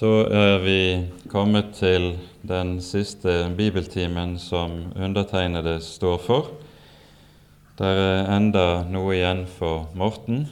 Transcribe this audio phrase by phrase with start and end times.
[0.00, 0.82] Så er vi
[1.28, 2.14] kommet til
[2.48, 6.46] den siste bibeltimen som undertegnede står for.
[7.76, 10.46] Det er enda noe igjen for Morten,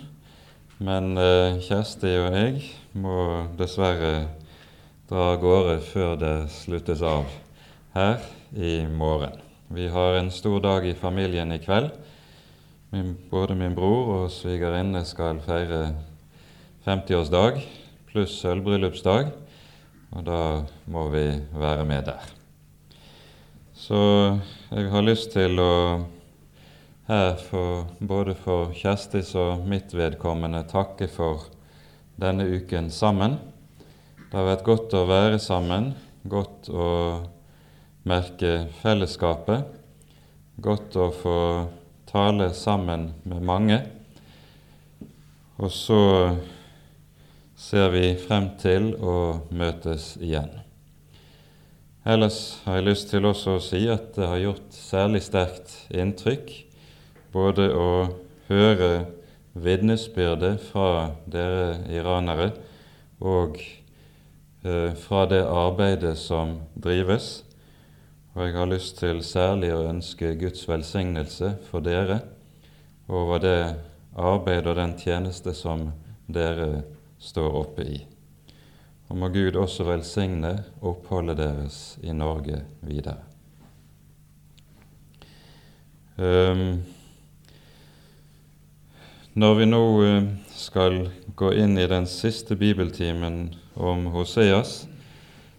[0.84, 2.60] men eh, Kjersti og jeg
[2.92, 3.16] må
[3.56, 4.12] dessverre
[5.08, 7.32] dra av gårde før det sluttes av
[7.96, 8.20] her
[8.52, 9.40] i morgen.
[9.72, 11.88] Vi har en stor dag i familien i kveld.
[12.92, 15.86] Min, både min bror og svigerinne skal feire
[16.84, 17.62] 50-årsdag
[18.18, 19.28] pluss sølvbryllupsdag,
[20.10, 20.38] og da
[20.90, 21.22] må vi
[21.54, 22.24] være med der.
[23.78, 24.00] Så
[24.72, 25.74] jeg har lyst til å
[27.06, 31.46] her for, både for Kjerstis og mitt vedkommende takke for
[32.18, 33.38] denne uken sammen.
[34.18, 35.92] Det har vært godt å være sammen,
[36.26, 36.90] godt å
[38.02, 39.62] merke fellesskapet,
[40.58, 41.40] godt å få
[42.10, 43.82] tale sammen med mange.
[45.62, 46.02] Og så
[47.58, 49.16] ser vi frem til å
[49.50, 50.50] møtes igjen.
[52.08, 56.52] Ellers har jeg lyst til også å si at det har gjort særlig sterkt inntrykk
[57.34, 57.90] både å
[58.48, 58.92] høre
[59.58, 62.52] vitnesbyrdet fra dere iranere
[63.18, 67.42] og eh, fra det arbeidet som drives
[68.38, 72.20] og jeg har lyst til særlig å ønske Guds velsignelse for dere
[73.10, 73.60] over det
[74.14, 75.88] arbeid og den tjeneste som
[76.30, 76.84] dere
[77.18, 77.98] står oppe i.
[79.08, 80.52] Og må Gud også velsigne
[80.84, 83.22] oppholdet deres i Norge videre.
[86.18, 86.82] Um,
[89.38, 91.04] når vi nå uh, skal
[91.38, 94.82] gå inn i den siste bibeltimen om Hoseas,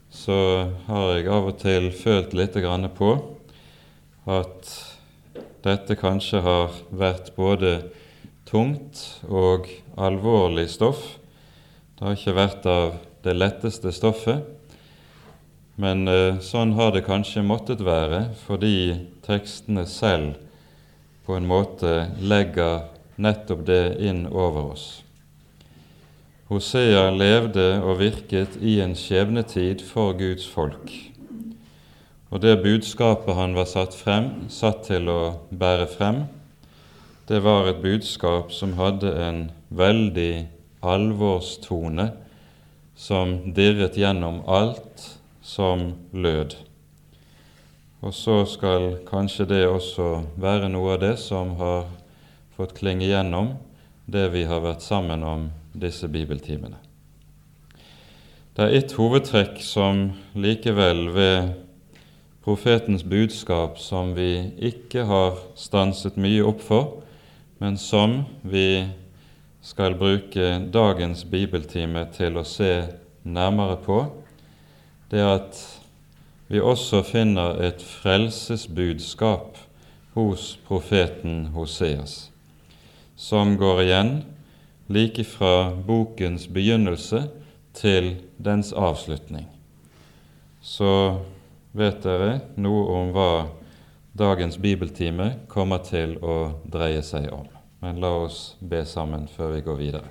[0.10, 2.58] så har jeg av og til følt litt
[2.98, 3.12] på
[4.30, 4.72] at
[5.64, 7.74] dette kanskje har vært både
[8.50, 11.20] tungt og alvorlig stoff.
[12.00, 12.94] Det har ikke vært av
[13.26, 14.46] det letteste stoffet,
[15.76, 18.94] men eh, sånn har det kanskje måttet være fordi
[19.26, 20.38] tekstene selv
[21.28, 22.86] på en måte legger
[23.20, 24.86] nettopp det inn over oss.
[26.48, 30.94] Hosea levde og virket i en skjebnetid for Guds folk.
[32.32, 35.20] Og det budskapet han var satt, frem, satt til å
[35.52, 36.24] bære frem,
[37.28, 42.10] det var et budskap som hadde en veldig alvorstone
[43.00, 45.06] som dirret gjennom alt
[45.42, 46.56] som lød.
[48.00, 50.10] Og så skal kanskje det også
[50.40, 51.88] være noe av det som har
[52.56, 53.54] fått klinge gjennom
[54.10, 56.80] det vi har vært sammen om disse bibeltimene.
[58.56, 61.52] Det er ett hovedtrekk som likevel ved
[62.44, 66.90] profetens budskap som vi ikke har stanset mye opp for,
[67.60, 68.88] men som vi
[69.62, 72.74] skal bruke dagens bibeltime til å se
[73.24, 74.00] nærmere på,
[75.12, 75.60] det er at
[76.50, 79.60] vi også finner et frelsesbudskap
[80.16, 82.32] hos profeten Hoseas,
[83.16, 84.14] som går igjen
[84.90, 87.28] like fra bokens begynnelse
[87.78, 89.46] til dens avslutning.
[90.62, 91.20] Så
[91.78, 93.32] vet dere noe om hva
[94.18, 97.59] dagens bibeltime kommer til å dreie seg om.
[97.80, 100.10] Men la oss be sammen før vi går videre.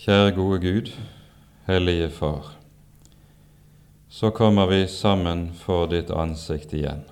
[0.00, 0.90] Kjære gode Gud,
[1.66, 2.54] Hellige Far.
[4.08, 7.04] Så kommer vi sammen for ditt ansikt igjen.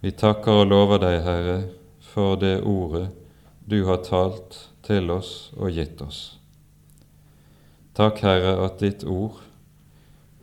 [0.00, 1.56] Vi takker og lover deg, Herre,
[2.02, 3.06] for det ordet
[3.64, 6.20] du har talt til oss og gitt oss.
[7.94, 9.40] Takk, Herre, at ditt ord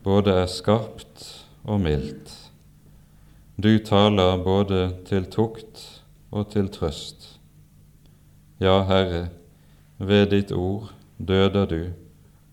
[0.07, 1.27] både er skarpt
[1.63, 2.44] og mildt.
[3.55, 5.79] Du taler både til tukt
[6.31, 7.39] og til trøst.
[8.59, 9.29] Ja, Herre,
[9.97, 11.79] ved ditt ord døder du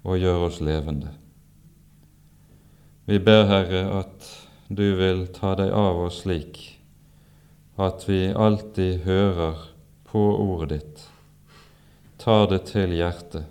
[0.04, 1.10] og gjør oss levende.
[3.10, 4.28] Vi ber, Herre, at
[4.70, 6.60] du vil ta deg av oss slik
[7.82, 9.58] at vi alltid hører
[10.06, 11.02] på ordet ditt,
[12.20, 13.48] tar det til hjertet,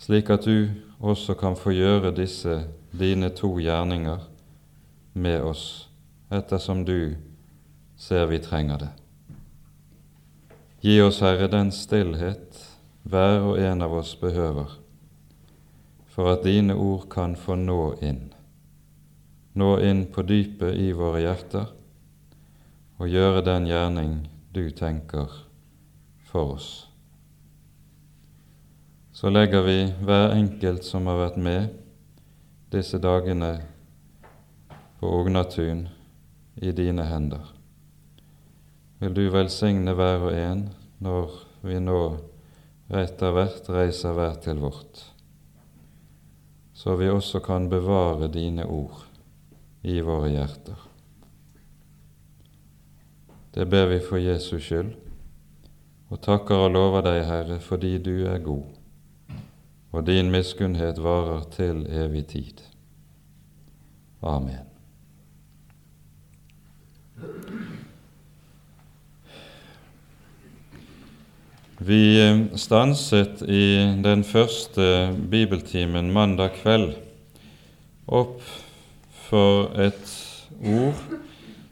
[0.00, 2.62] slik at du også kan få gjøre disse
[2.94, 4.22] dine to gjerninger
[5.18, 5.87] med oss,
[6.30, 7.16] ettersom du
[7.96, 8.90] ser vi trenger det.
[10.80, 12.60] Gi oss, Herre, den stillhet
[13.08, 14.76] hver og en av oss behøver,
[16.06, 18.28] for at dine ord kan få nå inn,
[19.58, 21.72] nå inn på dypet i våre hjerter,
[22.98, 24.14] og gjøre den gjerning
[24.54, 25.32] du tenker
[26.28, 26.70] for oss.
[29.12, 31.72] Så legger vi hver enkelt som har vært med
[32.70, 33.56] disse dagene
[35.00, 35.88] på Ognatun,
[36.62, 37.54] i dine hender.
[38.98, 40.64] Vil du velsigne hver og en
[41.04, 42.00] når vi nå
[42.88, 45.02] etter hvert reiser hver til vårt,
[46.72, 49.04] så vi også kan bevare dine ord
[49.82, 50.86] i våre hjerter.
[53.54, 54.94] Det ber vi for Jesus skyld,
[56.08, 58.64] og takker og lover deg, Herre, fordi du er god,
[59.92, 62.64] og din miskunnhet varer til evig tid.
[64.22, 64.67] Amen.
[71.78, 76.96] Vi eh, stanset i den første bibeltimen mandag kveld
[78.10, 78.40] opp
[79.28, 80.10] for et
[80.58, 80.98] ord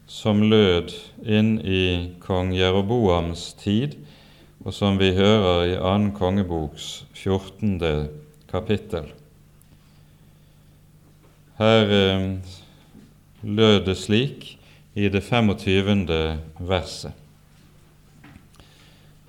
[0.07, 0.95] som lød
[1.27, 1.83] inn i
[2.23, 3.99] kong Jeroboams tid,
[4.63, 7.83] og som vi hører i annen kongeboks 14.
[8.47, 9.11] kapittel.
[11.59, 12.31] Her eh,
[13.43, 14.53] lød det slik
[14.95, 16.07] i det 25.
[16.63, 17.26] verset.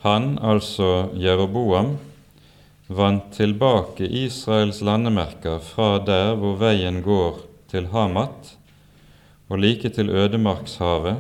[0.07, 1.97] Han, altså Jeroboam,
[2.87, 8.53] vant tilbake Israels landemerker fra der hvor veien går til Hamat,
[9.49, 11.19] og like til ødemarkshavet,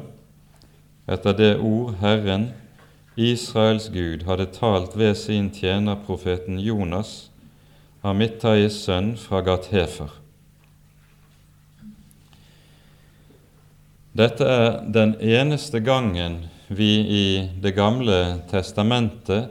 [1.07, 2.49] etter det ord Herren,
[3.17, 7.31] Israels Gud, hadde talt ved sin tjener profeten Jonas,
[8.07, 10.11] Amittais sønn fra Gat-Hefer.
[14.17, 19.49] Dette er den eneste gangen vi i Det gamle testamentet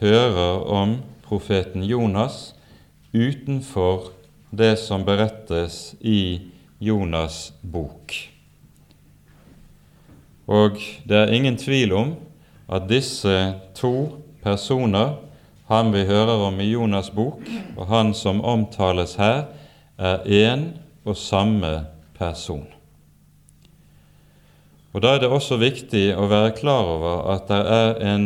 [0.00, 2.54] hører om profeten Jonas
[3.12, 4.12] utenfor
[4.50, 6.40] det som berettes i
[6.80, 8.14] Jonas' bok.
[10.46, 12.14] Og det er ingen tvil om
[12.68, 13.34] at disse
[13.74, 15.16] to personer,
[15.66, 17.42] han vi hører om i Jonas' bok,
[17.76, 19.44] og han som omtales her,
[19.98, 20.68] er én
[21.04, 21.86] og samme
[22.18, 22.75] person.
[24.96, 28.22] Og Da er det også viktig å være klar over at det er en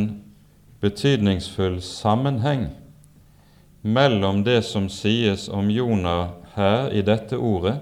[0.78, 2.68] betydningsfull sammenheng
[3.82, 7.80] mellom det som sies om Jonah her i dette ordet,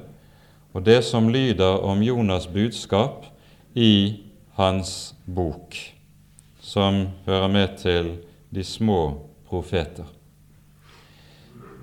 [0.72, 3.26] og det som lyder om Jonas' budskap
[3.76, 4.24] i
[4.56, 5.76] hans bok,
[6.60, 8.08] som hører med til
[8.48, 9.02] de små
[9.50, 10.08] profeter.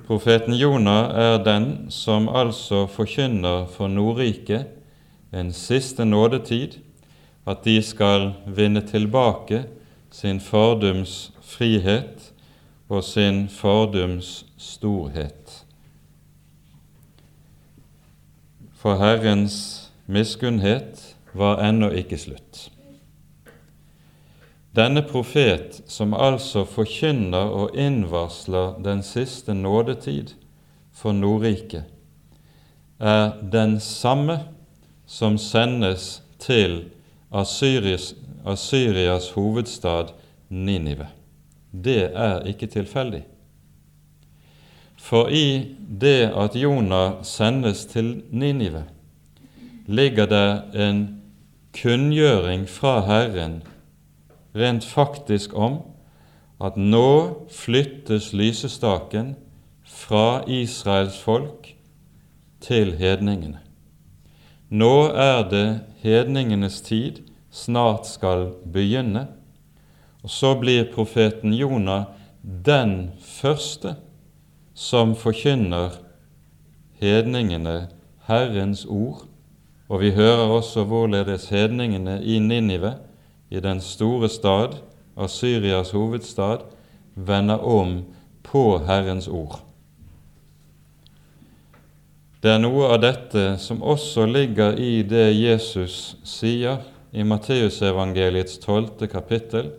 [0.07, 4.73] Profeten Jonah er den som altså forkynner for Nordriket
[5.29, 6.81] en siste nådetid
[7.45, 9.63] at de skal vinne tilbake
[10.11, 12.31] sin fordums frihet
[12.89, 15.65] og sin fordums storhet.
[18.73, 22.69] For Herrens miskunnhet var ennå ikke slutt.
[24.75, 30.33] Denne profet, som altså forkynner og innvarsler den siste nådetid
[30.93, 31.83] for Nordriket,
[32.99, 34.39] er den samme
[35.05, 36.83] som sendes til
[37.35, 38.13] Assyrias,
[38.45, 40.13] Assyrias hovedstad
[40.49, 41.07] Ninive.
[41.71, 43.25] Det er ikke tilfeldig.
[44.95, 48.85] For i det at Jonah sendes til Ninive,
[49.85, 51.21] ligger det en
[51.81, 53.63] kunngjøring fra Herren
[54.55, 55.81] rent faktisk om
[56.63, 59.35] at nå flyttes lysestaken
[59.83, 61.75] fra Israels folk
[62.61, 63.59] til hedningene.
[64.69, 65.67] Nå er det
[66.01, 67.24] hedningenes tid
[67.55, 69.27] snart skal begynne.
[70.23, 72.09] Og så blir profeten Jonah
[72.41, 73.95] den første
[74.75, 75.95] som forkynner
[76.99, 77.87] hedningene
[78.27, 79.23] Herrens ord.
[79.87, 82.95] Og vi hører også hvorledes hedningene i Ninive,
[83.49, 84.79] i den store stad,
[85.17, 86.65] Assyrias hovedstad,
[87.15, 88.01] vender om
[88.43, 89.61] på Herrens ord.
[92.43, 96.81] Det er noe av dette som også ligger i det Jesus sier
[97.15, 99.69] i Matteusevangeliets tolvte kapittel,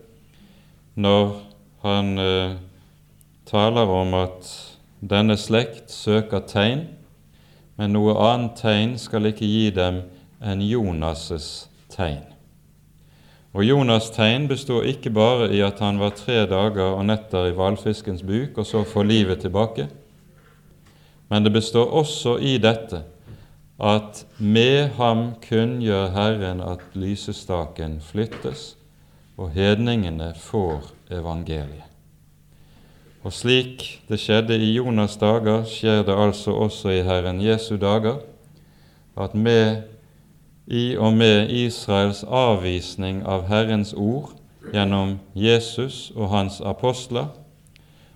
[0.96, 1.34] når
[1.84, 2.54] han eh,
[3.44, 4.48] taler om at
[5.04, 6.86] denne slekt søker tegn,
[7.76, 10.00] men noe annet tegn skal ikke gi dem
[10.40, 12.24] enn Jonas' tegn.
[13.52, 17.54] Og Jonas' tegn består ikke bare i at han var tre dager og netter i
[17.56, 19.90] hvalfiskens buk og så får livet tilbake,
[21.28, 23.02] men det består også i dette
[23.80, 28.76] at med ham kunngjør Herren at lysestaken flyttes,
[29.36, 31.84] og hedningene får evangeliet.
[33.22, 38.22] Og slik det skjedde i Jonas' dager, skjer det altså også i Herren Jesu dager,
[39.16, 39.82] at med,
[40.66, 44.32] i og med Israels avvisning av Herrens ord
[44.72, 47.26] gjennom Jesus og hans apostler,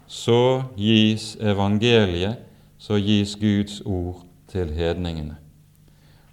[0.06, 2.38] så gis evangeliet
[2.80, 5.36] så gis Guds ord til hedningene.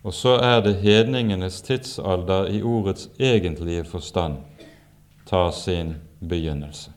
[0.08, 4.38] Og så er det hedningenes tidsalder i ordets egentlige forstand
[5.28, 6.94] tar sin begynnelse.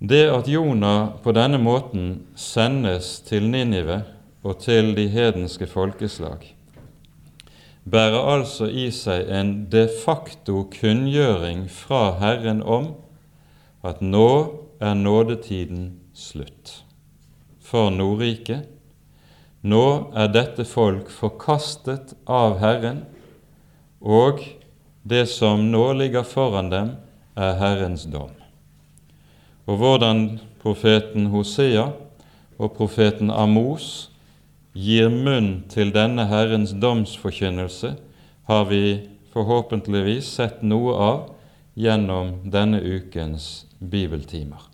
[0.00, 4.00] Det at Jonah på denne måten sendes til Ninive
[4.42, 6.48] og til de hedenske folkeslag,
[7.84, 12.94] bærer altså i seg en de facto kunngjøring fra Herren om
[13.84, 14.28] at nå
[14.80, 16.78] er nådetiden slutt
[17.60, 18.71] for Nordriket.
[19.62, 23.04] Nå er dette folk forkastet av Herren,
[24.02, 24.42] og
[25.06, 26.96] det som nå ligger foran dem,
[27.38, 28.32] er Herrens dom.
[29.70, 31.92] Og hvordan profeten Hosea
[32.58, 34.10] og profeten Amos
[34.74, 37.94] gir munn til denne Herrens domsforkynnelse,
[38.50, 41.20] har vi forhåpentligvis sett noe av
[41.78, 44.66] gjennom denne ukens bibeltimer.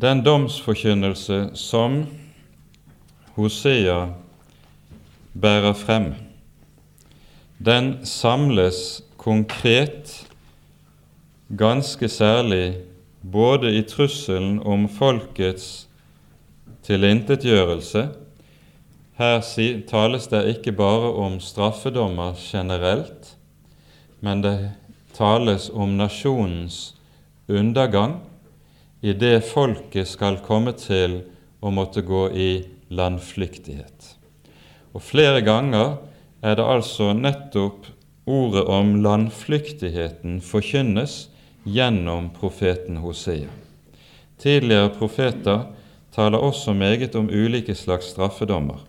[0.00, 2.06] Den domsforkynnelse som
[3.40, 4.10] Hosea
[5.32, 6.10] bærer frem,
[7.56, 10.10] den samles konkret,
[11.56, 12.74] ganske særlig
[13.32, 15.88] både i trusselen om folkets
[16.84, 18.02] tilintetgjørelse.
[19.16, 19.40] Her
[19.88, 23.36] tales det ikke bare om straffedommer generelt,
[24.20, 24.72] men det
[25.16, 26.94] tales om nasjonens
[27.48, 28.18] undergang
[29.00, 31.22] idet folket skal komme til
[31.64, 32.50] å måtte gå i
[32.90, 34.16] landflyktighet.
[34.94, 35.96] Og Flere ganger
[36.42, 37.86] er det altså nettopp
[38.30, 41.28] ordet om landflyktigheten forkynnes
[41.64, 43.48] gjennom profeten Hosea.
[44.40, 45.66] Tidligere profeter
[46.14, 48.80] taler også meget om ulike slags straffedommer,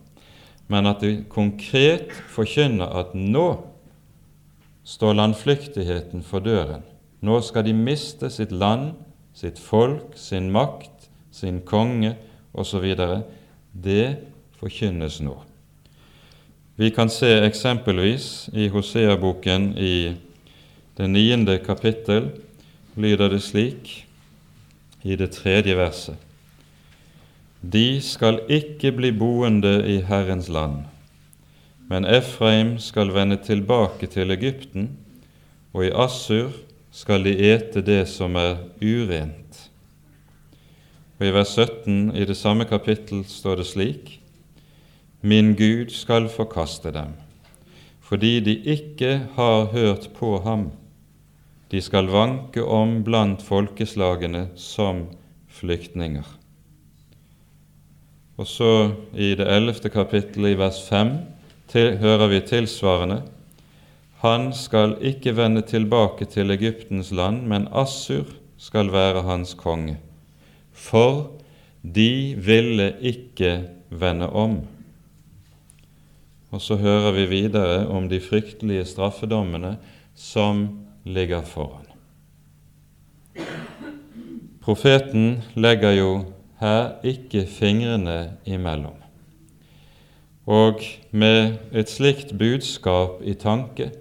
[0.68, 3.50] men at de konkret forkynner at nå
[4.84, 6.86] står landflyktigheten for døren.
[7.22, 8.96] Nå skal de miste sitt land,
[9.34, 12.16] sitt folk, sin makt, sin konge
[12.54, 12.88] osv.
[13.72, 14.16] Det
[14.60, 15.36] forkynnes nå.
[16.76, 20.16] Vi kan se eksempelvis i Hosea-boken i
[20.98, 22.32] det niende kapittel
[22.96, 23.92] lyder det slik
[25.02, 26.18] i det tredje verset.
[27.62, 30.84] De skal ikke bli boende i Herrens land,
[31.90, 34.90] men Efraim skal vende tilbake til Egypten,
[35.74, 36.50] og i Assur
[36.92, 39.41] skal de ete det som er urent.
[41.22, 44.08] Og I vers 17 i det samme kapittel står det slik:"
[45.22, 47.14] Min Gud skal forkaste dem,
[48.02, 50.72] fordi de ikke har hørt på ham.
[51.72, 55.06] De skal vanke om blant folkeslagene som
[55.48, 56.26] flyktninger.
[58.38, 61.18] Og så i det ellevte kapittelet, i vers 5,
[61.68, 63.22] til, hører vi tilsvarende
[64.26, 68.26] Han skal ikke vende tilbake til Egyptens land, men Assur
[68.58, 70.00] skal være hans konge.
[70.82, 71.38] For
[71.82, 73.54] de ville ikke
[73.90, 74.60] vende om.
[76.52, 79.78] Og så hører vi videre om de fryktelige straffedommene
[80.16, 80.68] som
[81.06, 81.88] ligger foran.
[84.62, 86.10] Profeten legger jo
[86.62, 88.98] her ikke fingrene imellom.
[90.46, 93.92] Og med et slikt budskap i tanke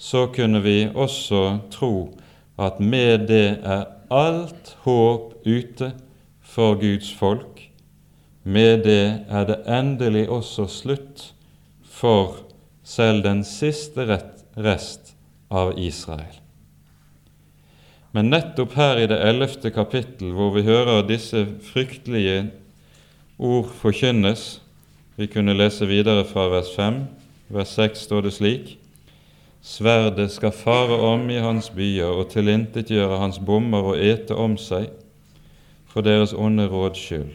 [0.00, 2.18] så kunne vi også tro
[2.58, 5.92] at med det er alt håp ute
[6.50, 7.70] for Guds folk.
[8.42, 11.30] Med det er det endelig også slutt
[11.86, 12.40] for
[12.82, 14.06] selv den siste
[14.56, 15.14] rest
[15.50, 16.40] av Israel.
[18.10, 22.48] Men nettopp her i det ellevte kapittel, hvor vi hører disse fryktelige
[23.38, 24.60] ord forkynnes
[25.20, 26.94] Vi kunne lese videre fra vers 5.
[27.52, 28.78] Vers 6 står det slik.:
[29.60, 34.88] Sverdet skal fare om i hans byer og tilintetgjøre hans bommer og ete om seg
[35.90, 37.32] for deres onde råds skyld.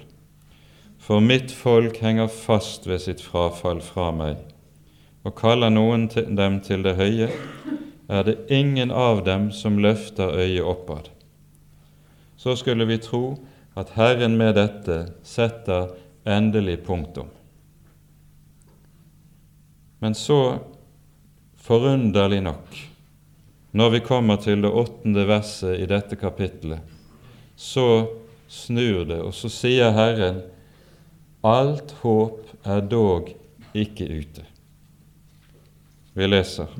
[0.99, 4.41] For mitt folk henger fast ved sitt frafall fra meg
[5.25, 7.31] og kaller noen dem til det høye,
[8.05, 11.09] er det ingen av dem som løfter øyet oppad.
[12.37, 13.39] Så skulle vi tro
[13.75, 15.95] at Herren med dette setter
[16.29, 17.31] endelig punktum.
[19.99, 20.59] Men så,
[21.57, 22.77] forunderlig nok,
[23.71, 26.85] når vi kommer til det åttende verset i dette kapittelet,
[27.55, 28.05] så
[28.47, 30.41] snur det, og så sier Herren,
[31.45, 33.31] alt håp er dog
[33.75, 34.45] ikke ute.
[36.15, 36.71] Vi leser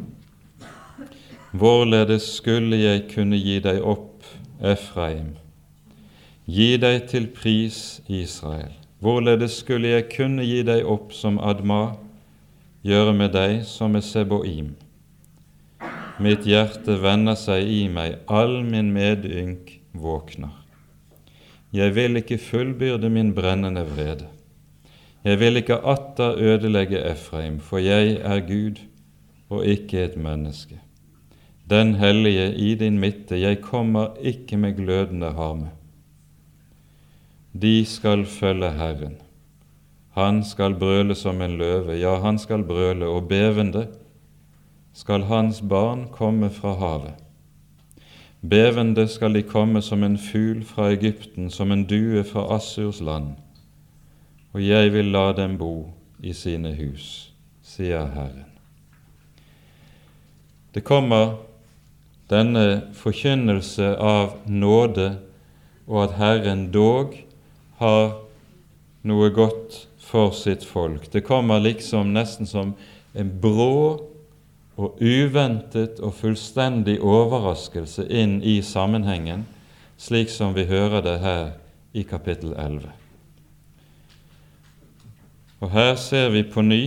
[1.56, 4.26] Hvorledes skulle jeg kunne gi deg opp,
[4.60, 5.36] Efraim,
[6.48, 8.74] gi deg til pris, Israel?
[9.00, 11.96] Hvorledes skulle jeg kunne gi deg opp som Adma,
[12.84, 14.74] gjøre med deg som med Seboim?
[16.20, 20.65] Mitt hjerte vender seg i meg, all min medynk våkner.
[21.76, 24.30] Jeg vil ikke fullbyrde min brennende vrede.
[25.26, 28.80] Jeg vil ikke atter ødelegge Efraim, for jeg er Gud
[29.50, 30.80] og ikke et menneske.
[31.70, 35.70] den hellige i din midte, jeg kommer ikke med glødende harme.
[37.62, 39.16] De skal følge Herren.
[40.14, 43.88] Han skal brøle som en løve, ja, han skal brøle, og bevende
[44.94, 47.25] skal hans barn komme fra havet.
[48.50, 53.36] Bevende skal de komme som en fugl fra Egypten, som en due fra Assurs land.
[54.54, 57.32] Og jeg vil la dem bo i sine hus,
[57.64, 58.46] sier Herren.
[60.76, 61.38] Det kommer
[62.30, 65.16] denne forkynnelse av nåde
[65.88, 67.16] og at Herren dog
[67.80, 68.16] har
[69.06, 71.08] noe godt for sitt folk.
[71.14, 72.74] Det kommer liksom nesten som
[73.14, 74.02] en brå
[74.76, 79.46] og uventet og fullstendig overraskelse inn i sammenhengen,
[79.98, 81.52] slik som vi hører det her
[81.96, 82.92] i kapittel 11.
[85.64, 86.82] Og her ser vi på ny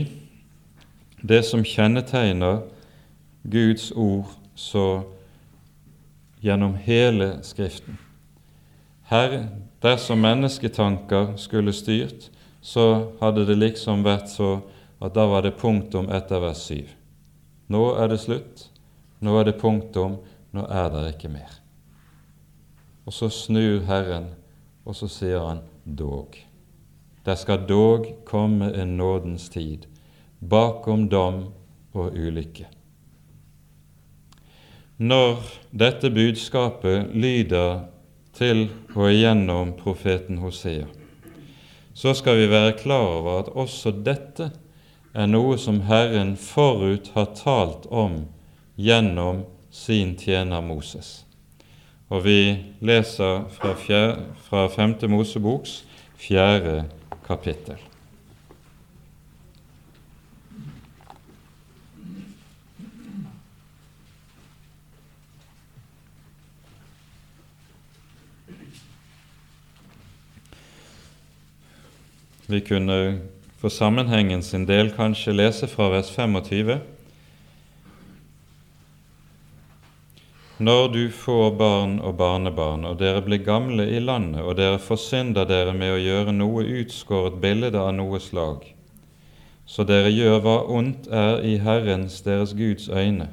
[1.23, 2.61] det som kjennetegner
[3.43, 5.03] Guds ord så
[6.45, 7.99] gjennom hele Skriften.
[9.09, 9.49] Her,
[9.83, 12.29] dersom mennesketanker skulle styrt,
[12.61, 14.59] så hadde det liksom vært så
[15.01, 16.98] at da var det punktum etter vers 7.
[17.69, 18.69] Nå er det slutt,
[19.21, 20.19] nå er det punktum,
[20.57, 21.59] nå er det ikke mer.
[23.05, 24.31] Og så snur Herren,
[24.89, 26.37] og så sier han dog.
[27.25, 29.85] Det skal dog komme en nådens tid,
[30.41, 31.43] bakom dom
[31.93, 32.69] og ulykke.
[34.99, 37.85] Når dette budskapet lyder
[38.35, 38.65] til
[38.97, 40.89] og igjennom profeten Hosea,
[41.95, 44.51] så skal vi være klar over at også dette
[45.19, 48.21] er noe som Herren forut har talt om
[48.79, 49.43] gjennom
[49.75, 51.25] sin tjener Moses.
[52.09, 52.41] Og vi
[52.81, 54.95] leser fra, fjerde, fra 5.
[55.11, 55.83] Moseboks
[56.17, 56.85] fjerde
[57.27, 57.83] kapittel.
[72.49, 73.19] Vi kunne
[73.59, 76.79] for sammenhengen sin del kanskje lese fra vers 25.
[80.59, 85.47] Når du får barn og barnebarn, og dere blir gamle i landet, og dere forsynder
[85.47, 88.65] dere med å gjøre noe utskåret bilde av noe slag,
[89.67, 93.29] så dere gjør hva ondt er i Herrens deres Guds øyne,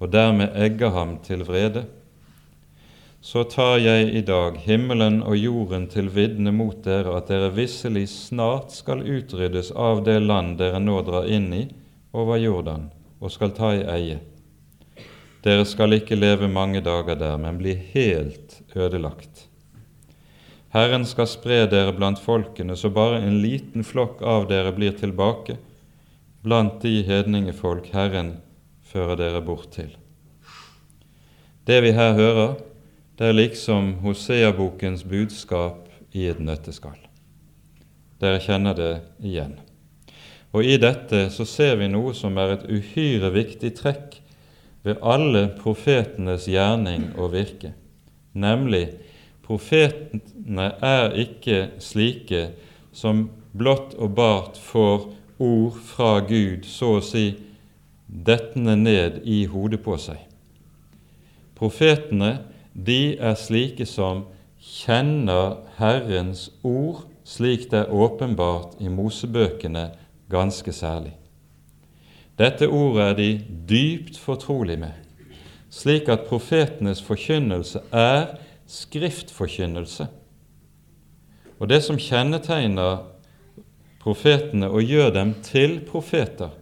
[0.00, 1.84] og dermed egger ham til vrede,
[3.20, 8.06] så tar jeg i dag himmelen og jorden til vitne mot dere at dere visselig
[8.12, 11.64] snart skal utryddes av det land dere nå drar inn i
[12.14, 14.20] over Jordan, og skal ta i eie.
[15.42, 19.48] Dere skal ikke leve mange dager der, men bli helt ødelagt.
[20.74, 25.56] Herren skal spre dere blant folkene, så bare en liten flokk av dere blir tilbake
[26.44, 28.36] blant de hedningefolk Herren
[28.88, 29.90] fører dere bort til.
[31.68, 32.54] Det vi her hører,
[33.18, 36.98] det er liksom Hosea-bokens budskap i et nøtteskall.
[38.22, 39.56] Dere kjenner det igjen.
[40.54, 44.20] Og I dette så ser vi noe som er et uhyre viktig trekk
[44.86, 47.74] ved alle profetenes gjerning og virke,
[48.38, 48.86] nemlig
[49.44, 52.52] profetene er ikke slike
[52.94, 53.26] som
[53.58, 55.08] blått og bart får
[55.42, 57.32] ord fra Gud, så å si
[58.06, 60.22] dettende ned i hodet på seg.
[61.58, 62.30] Profetene
[62.86, 64.24] de er slike som
[64.58, 69.90] kjenner Herrens ord slik det er åpenbart i Mosebøkene
[70.30, 71.12] ganske særlig.
[72.38, 73.30] Dette ordet er de
[73.68, 74.94] dypt fortrolig med,
[75.70, 78.38] slik at profetenes forkynnelse er
[78.68, 80.06] skriftforkynnelse.
[81.58, 83.02] Og det som kjennetegner
[84.00, 86.54] profetene og gjør dem til profeter,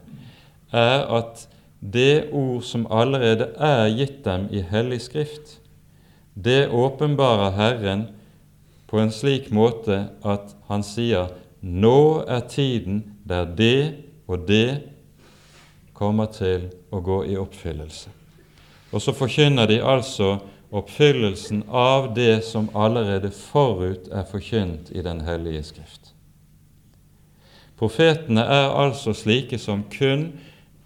[0.73, 1.47] er at
[1.81, 5.59] det ord som allerede er gitt dem i Hellig Skrift,
[6.39, 8.07] det åpenbarer Herren
[8.87, 11.31] på en slik måte at han sier
[11.65, 13.95] nå er tiden der det
[14.29, 14.83] og det
[15.97, 18.13] kommer til å gå i oppfyllelse.
[18.93, 20.37] Og så forkynner de altså
[20.77, 26.13] oppfyllelsen av det som allerede forut er forkynt i Den hellige Skrift.
[27.81, 30.35] Profetene er altså slike som kun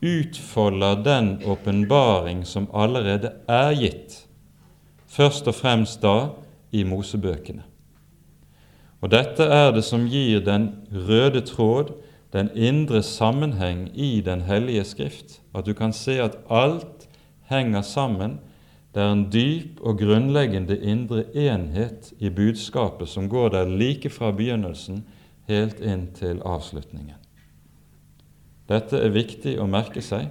[0.01, 4.21] utfolder den åpenbaring som allerede er gitt
[5.11, 6.31] først og fremst da
[6.73, 7.65] i Mosebøkene.
[9.01, 11.95] Og Dette er det som gir den røde tråd,
[12.33, 17.09] den indre sammenheng i Den hellige Skrift, at du kan se at alt
[17.51, 18.39] henger sammen.
[18.95, 24.31] Det er en dyp og grunnleggende indre enhet i budskapet som går der like fra
[24.31, 25.05] begynnelsen
[25.49, 27.17] helt inn til avslutningen.
[28.69, 30.31] Dette er viktig å merke seg,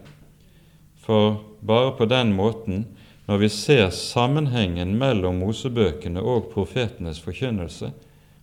[1.00, 2.86] For bare på den måten,
[3.30, 7.92] når vi ser sammenhengen mellom Mosebøkene og profetenes forkynnelse,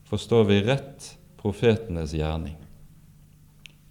[0.07, 1.09] forstår vi rett
[1.41, 2.55] profetenes gjerning.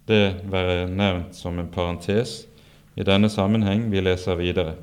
[0.08, 2.46] Det være nevnt som en parentes
[2.96, 3.90] i denne sammenheng.
[3.92, 4.78] Vi leser videre.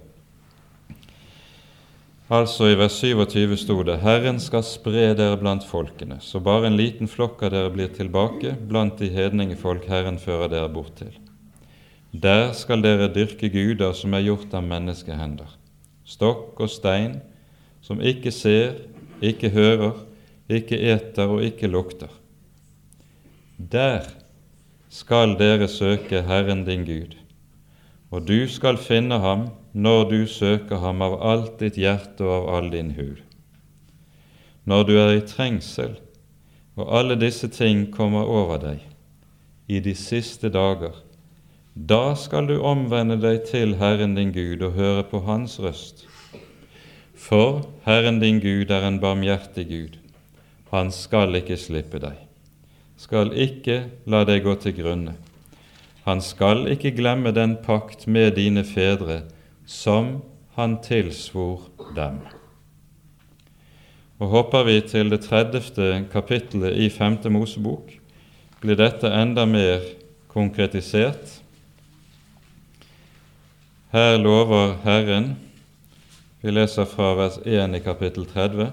[2.30, 6.78] Altså I vers 27 sto det:" Herren skal spre dere blant folkene, så bare en
[6.78, 11.12] liten flokk av dere blir tilbake blant de hedninge folk Herren fører dere bort til.
[12.14, 15.50] Der skal dere dyrke guder som er gjort av menneskehender,
[16.06, 17.20] stokk og stein,
[17.82, 18.76] som ikke ser,
[19.24, 20.04] ikke hører,
[20.50, 22.12] ikke eter og ikke lukter.
[23.58, 24.08] Der
[24.90, 27.16] skal dere søke Herren din Gud,
[28.12, 32.50] og du skal finne ham når du søker ham av alt ditt hjerte og av
[32.56, 33.22] all din hud.
[34.66, 35.98] Når du er i trengsel
[36.76, 38.84] og alle disse ting kommer over deg
[39.68, 40.94] i de siste dager,
[41.74, 46.06] da skal du omvende deg til Herren din Gud og høre på Hans røst.
[47.18, 49.98] For Herren din Gud er en barmhjertig Gud.
[50.70, 52.18] Han skal ikke slippe deg,
[52.98, 55.16] skal ikke la deg gå til grunne.
[56.06, 59.24] Han skal ikke glemme den pakt med dine fedre
[59.66, 60.20] som
[60.54, 62.20] han tilsvor dem.
[64.22, 66.06] Og Hopper vi til det 30.
[66.12, 67.24] kapittelet i 5.
[67.34, 67.90] Mosebok,
[68.62, 69.82] blir dette enda mer
[70.30, 71.43] konkretisert.
[73.94, 75.36] Her lover Herren,
[76.42, 78.72] vi leser fra vers 1 i kapittel 30,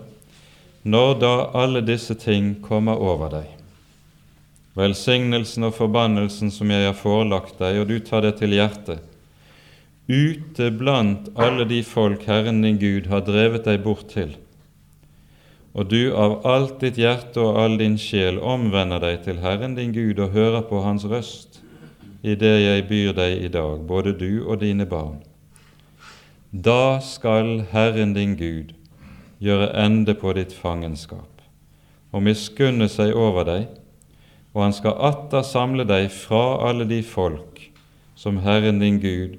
[0.89, 3.51] når da alle disse ting kommer over deg,
[4.81, 9.05] velsignelsen og forbannelsen som jeg har forelagt deg, og du tar det til hjertet,
[10.09, 14.33] ute blant alle de folk Herren din Gud har drevet deg bort til,
[15.77, 19.93] og du av alt ditt hjerte og all din sjel omvender deg til Herren din
[19.93, 21.50] Gud og hører på Hans røst
[22.23, 25.21] i det jeg byr deg i dag, både du og dine barn,
[26.51, 28.75] da skal Herren din Gud
[29.41, 31.41] gjøre ende på ditt fangenskap
[32.11, 33.69] og miskunne seg over deg,
[34.51, 37.63] og han skal atter samle deg fra alle de folk
[38.19, 39.39] som Herren din Gud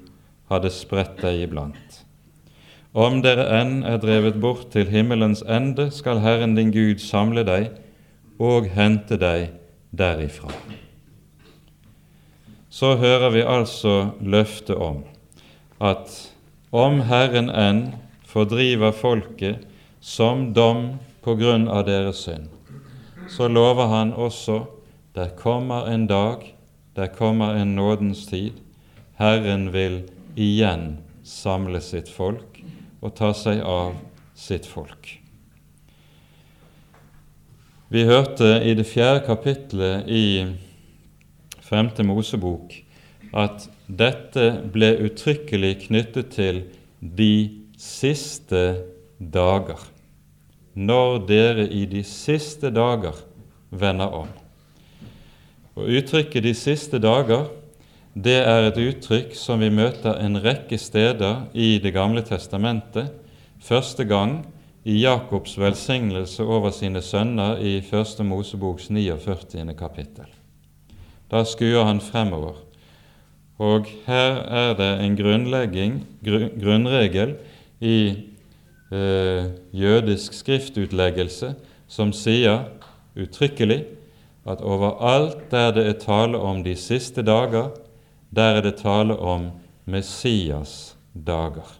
[0.50, 2.02] hadde spredt deg iblant.
[2.92, 7.70] Om dere enn er drevet bort til himmelens ende, skal Herren din Gud samle deg
[8.40, 9.52] og hente deg
[9.96, 10.52] derifra.
[12.72, 15.02] Så hører vi altså løftet om
[15.82, 16.12] at
[16.72, 17.82] om Herren enn
[18.24, 19.66] fordriver folket
[20.00, 22.48] som dom på grunn av deres synd,
[23.28, 24.62] så lover han også
[25.12, 26.54] der kommer en dag,
[26.96, 28.56] der kommer en nådens tid.
[29.20, 30.02] Herren vil
[30.36, 32.62] igjen samle sitt folk
[33.02, 33.98] og ta seg av
[34.32, 35.18] sitt folk.
[37.92, 40.24] Vi hørte i det fjerde kapitlet i
[41.72, 42.74] Femte Mosebok
[43.32, 46.58] at dette ble uttrykkelig knyttet til
[47.00, 48.60] de siste
[49.16, 49.80] dager,
[50.76, 53.16] når dere i de siste dager
[53.72, 54.28] vender om.
[55.72, 57.48] Og Uttrykket 'de siste dager'
[58.14, 63.08] det er et uttrykk som vi møter en rekke steder i Det gamle testamentet.
[63.60, 64.44] Første gang
[64.84, 69.74] i Jakobs velsignelse over sine sønner i Første Moseboks 49.
[69.74, 70.41] kapittel.
[71.32, 72.58] Da skuer han fremover.
[73.62, 77.34] Og her er det en grunnregel
[77.80, 77.96] i
[78.92, 81.54] eh, jødisk skriftutleggelse
[81.88, 82.66] som sier
[83.16, 83.84] uttrykkelig
[84.48, 87.70] at overalt der det er tale om de siste dager,
[88.34, 89.50] der er det tale om
[89.84, 91.78] Messias dager.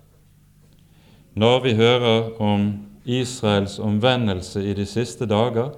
[1.35, 5.73] Når vi hører om Israels omvendelse i de siste dager,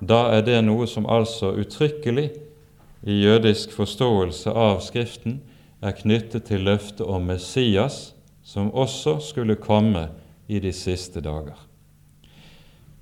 [0.00, 2.30] da er det noe som altså uttrykkelig
[3.06, 5.38] i jødisk forståelse av Skriften
[5.78, 10.08] er knyttet til løftet om Messias, som også skulle komme
[10.50, 11.54] i de siste dager.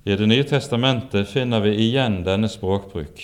[0.05, 3.23] I Det nye testamentet finner vi igjen denne språkbruk.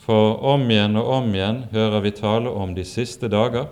[0.00, 3.68] For om igjen og om igjen hører vi tale om de siste dager.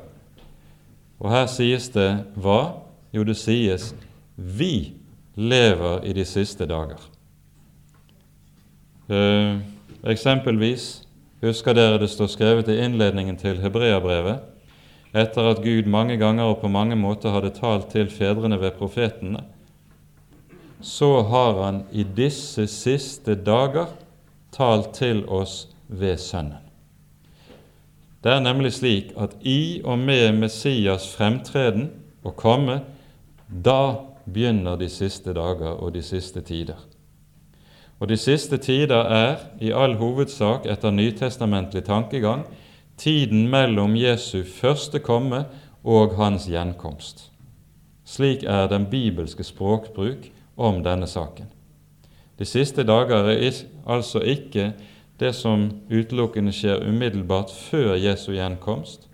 [1.21, 2.83] Og her sies det hva?
[3.13, 3.95] Jo, det sies
[4.37, 4.93] vi
[5.37, 7.01] lever i de siste dager.
[9.09, 9.61] Eh,
[10.05, 11.02] eksempelvis
[11.43, 14.49] husker dere det står skrevet i innledningen til Hebreabrevet
[15.13, 19.43] etter at Gud mange ganger og på mange måter hadde talt til fedrene ved profetene,
[20.81, 23.93] så har Han i disse siste dager
[24.53, 26.59] talt til oss ved Sønnen.
[28.23, 31.91] Det er nemlig slik at i og med Messias fremtreden
[32.23, 32.81] og komme,
[33.49, 36.79] da begynner de siste dager og de siste tider.
[38.03, 42.41] Og de siste tider er i all hovedsak etter nytestamentlig tankegang
[42.99, 45.45] tiden mellom Jesu første komme
[45.87, 47.29] og hans gjenkomst.
[48.03, 50.27] Slik er den bibelske språkbruk
[50.59, 51.47] om denne saken.
[52.39, 54.73] De siste dager er altså ikke
[55.23, 59.07] det som utelukkende skjer umiddelbart før Jesu gjenkomst,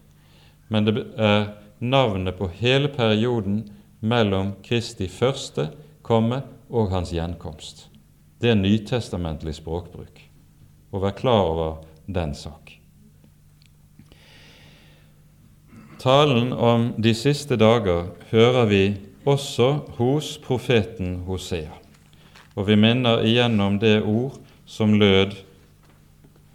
[0.72, 3.66] men det er navnet på hele perioden
[4.00, 5.68] mellom Kristi første
[6.02, 6.40] komme
[6.72, 7.90] og hans gjenkomst.
[8.38, 10.20] Det er nytestamentlig språkbruk.
[10.92, 12.78] Og vær klar over den sak.
[15.98, 18.82] Talen om de siste dager hører vi
[19.26, 21.74] også hos profeten Hosea.
[22.54, 25.34] Og vi minner igjennom det ord som lød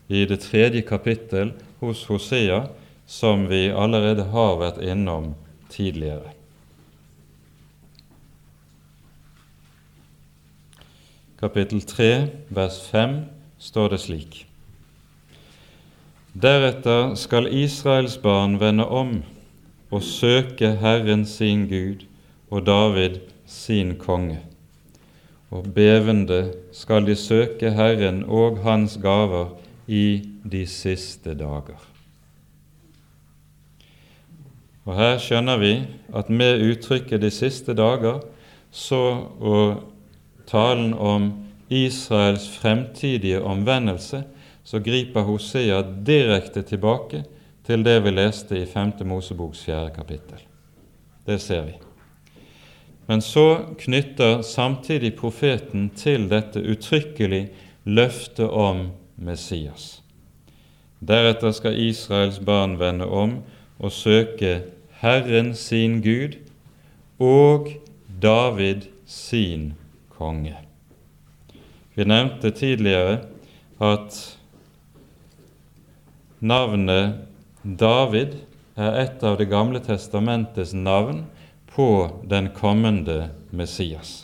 [0.07, 2.63] i det tredje kapittel hos Hosea,
[3.05, 5.33] som vi allerede har vært innom
[5.71, 6.32] tidligere.
[11.43, 13.17] Kapittel 3, vers 5
[13.59, 14.35] står det slik.:
[16.31, 19.11] Deretter skal Israels barn vende om
[19.91, 22.07] og søke Herren sin Gud
[22.47, 24.39] og David sin konge.
[25.51, 29.51] Og bevende skal de søke Herren og Hans gaver
[29.87, 31.89] i de siste dager.
[34.85, 35.81] Og Her skjønner vi
[36.15, 38.23] at med uttrykket 'de siste dager'
[38.71, 39.92] så og
[40.53, 41.31] talen om
[41.73, 44.23] Israels fremtidige omvendelse,
[44.63, 47.23] så griper Hosea direkte tilbake
[47.65, 48.93] til det vi leste i 5.
[49.09, 49.89] Moseboks 4.
[49.95, 50.45] kapittel.
[51.25, 51.73] Det ser vi.
[53.07, 57.47] Men så knytter samtidig profeten til dette uttrykkelig
[57.83, 60.03] løftet om Messias.
[60.99, 63.41] Deretter skal Israels barn vende om
[63.79, 64.61] og søke
[65.01, 66.37] Herren sin Gud
[67.19, 67.73] og
[68.21, 69.73] David sin
[70.23, 70.55] konge.
[71.93, 73.19] Vi nevnte tidligere
[73.83, 74.15] at
[76.39, 77.19] navnet
[77.63, 78.39] David
[78.75, 81.25] er et av Det gamle testamentets navn
[81.75, 84.23] på den kommende Messias.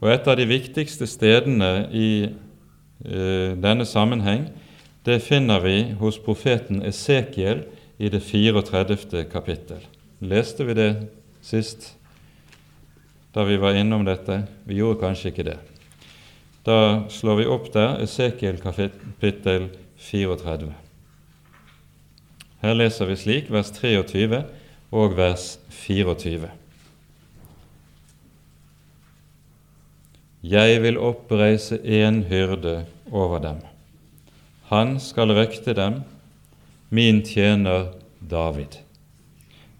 [0.00, 4.48] Og Et av de viktigste stedene i uh, denne sammenheng
[5.04, 7.64] det finner vi hos profeten Esekiel
[7.98, 9.24] i det 34.
[9.32, 9.80] kapittel.
[10.20, 10.92] Leste vi det
[11.42, 11.97] sist
[13.32, 14.42] da vi var innom dette?
[14.64, 15.58] Vi gjorde kanskje ikke det.
[16.66, 20.72] Da slår vi opp der Esekiel kapittel 34.
[22.62, 24.42] Her leser vi slik vers 23
[24.90, 26.50] og vers 24.
[30.48, 33.62] Jeg vil oppreise en hyrde over dem.
[34.70, 36.02] Han skal røkte dem
[36.90, 38.80] min tjener David.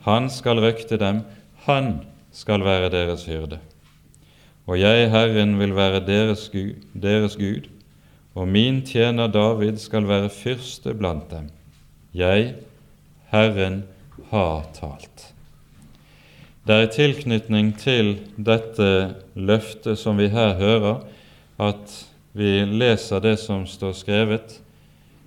[0.04, 1.22] Han skal røkte dem,
[1.66, 2.00] han
[2.38, 3.59] skal være deres hyrde.
[4.68, 7.66] Og jeg, Herren, vil være deres Gud, deres Gud,
[8.38, 11.48] og min tjener David skal være fyrste blant dem.
[12.14, 12.55] Jeg,
[13.33, 13.83] Herren,
[14.31, 15.33] har talt.
[16.68, 21.01] Det er i tilknytning til dette løftet som vi her hører,
[21.59, 21.94] at
[22.37, 24.59] vi leser det som står skrevet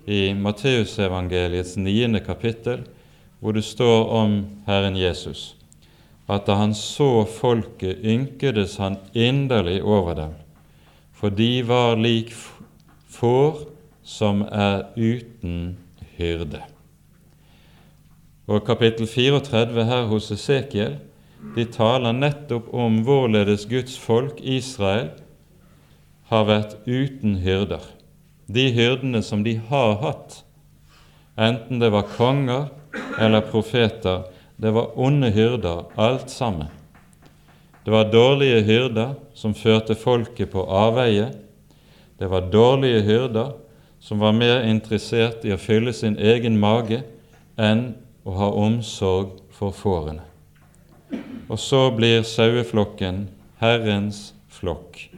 [0.06, 2.86] i Matteusevangeliets niende kapittel,
[3.40, 5.56] hvor det står om Herren Jesus,
[6.32, 10.34] at da han så folket, ynkedes han inderlig over dem,
[11.12, 12.32] for de var lik
[13.12, 13.64] får
[14.02, 15.76] som er uten
[16.16, 16.62] hyrde.
[18.50, 20.98] Og kapittel 34 her hos Esekiel
[21.56, 25.10] de taler nettopp om hvorledes Guds folk, Israel,
[26.30, 27.82] har vært uten hyrder
[28.46, 30.42] de hyrdene som de har hatt,
[31.40, 32.68] enten det var konger
[33.20, 36.68] eller profeter, det var onde hyrder, alt sammen.
[37.84, 41.32] Det var dårlige hyrder som førte folket på avveie.
[42.18, 43.52] Det var dårlige hyrder
[44.00, 47.02] som var mer interessert i å fylle sin egen mage
[47.58, 50.22] enn å ha omsorg for fårene.
[51.50, 53.26] Og så blir saueflokken
[53.60, 55.08] Herrens flokk,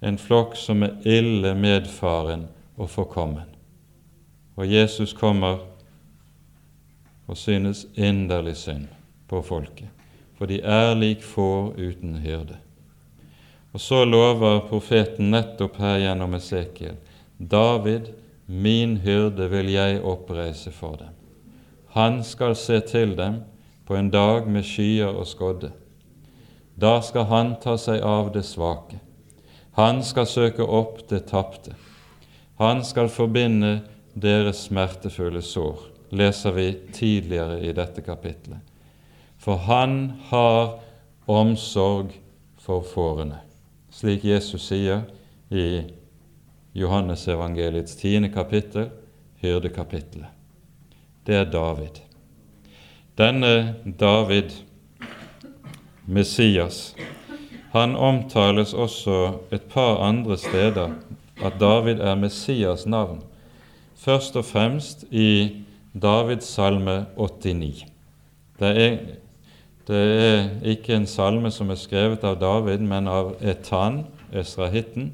[0.00, 3.46] en flokk som er ille medfaren og forkommen.
[4.58, 5.62] Og Jesus kommer
[7.30, 8.88] og synes inderlig synd
[9.30, 9.88] på folket,
[10.34, 12.58] for de er lik får uten hyrde.
[13.70, 16.96] Og så lover profeten nettopp her gjennom Esekiel
[17.38, 18.10] David,
[18.46, 21.14] min hyrde, vil jeg oppreise for dem.
[21.94, 23.40] Han skal se til dem
[23.86, 25.70] på en dag med skyer og skodde.
[26.80, 28.98] Da skal han ta seg av det svake.
[29.78, 31.76] Han skal søke opp det tapte.
[32.58, 33.80] Han skal forbinde
[34.14, 38.58] deres smertefulle sår, leser vi tidligere i dette kapitlet.
[39.38, 40.80] For han har
[41.30, 42.12] omsorg
[42.60, 43.38] for fårene,
[43.90, 45.06] slik Jesus sier
[45.48, 45.82] i
[46.76, 48.90] Johannesevangeliets tiende kapittel,
[49.40, 50.28] hyrdekapittelet.
[51.26, 52.02] Det er David.
[53.18, 54.52] Denne David,
[56.06, 56.94] Messias,
[57.72, 60.94] han omtales også et par andre steder
[61.42, 63.22] at David er Messias' navn,
[63.96, 67.86] først og fremst i Davids salme 89.
[68.60, 68.98] Det er,
[69.88, 75.10] det er ikke en salme som er skrevet av David, men av Etan, esrahitten.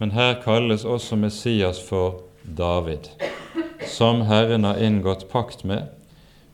[0.00, 3.10] Men her kalles også Messias for David,
[3.86, 5.82] som Herren har inngått pakt med.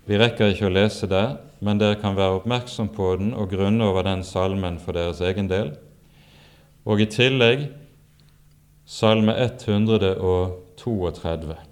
[0.08, 3.84] Vi rekker ikke å lese der, men dere kan være oppmerksom på den og grunne
[3.86, 5.76] over den salmen for deres egen del.
[6.88, 7.68] Og i tillegg
[8.88, 11.67] salme 132,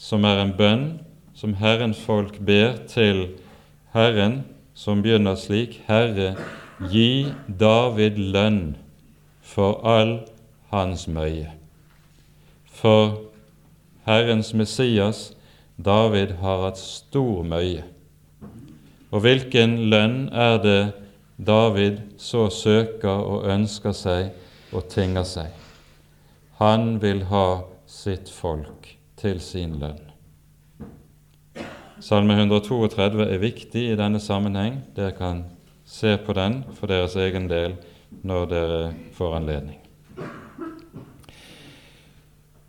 [0.00, 0.84] som er en bønn
[1.36, 3.26] som Herrens folk ber til
[3.92, 4.42] Herren,
[4.74, 6.34] som begynner slik Herre,
[6.88, 8.60] gi David lønn
[9.44, 10.14] for all
[10.72, 11.50] hans møye.
[12.64, 13.18] For
[14.08, 15.34] Herrens Messias,
[15.76, 17.84] David, har hatt stor møye.
[19.10, 20.80] Og hvilken lønn er det
[21.36, 24.30] David så søker og ønsker seg
[24.72, 25.52] og tinger seg?
[26.60, 27.46] Han vil ha
[27.90, 30.00] sitt folk til sin lønn.
[32.00, 34.80] Salme 132 er viktig i denne sammenheng.
[34.96, 35.44] Dere kan
[35.84, 37.74] se på den for deres egen del
[38.24, 39.76] når dere får anledning.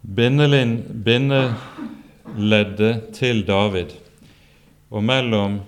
[0.03, 1.55] Bindeleddet
[3.15, 3.89] til David
[4.91, 5.59] og mellom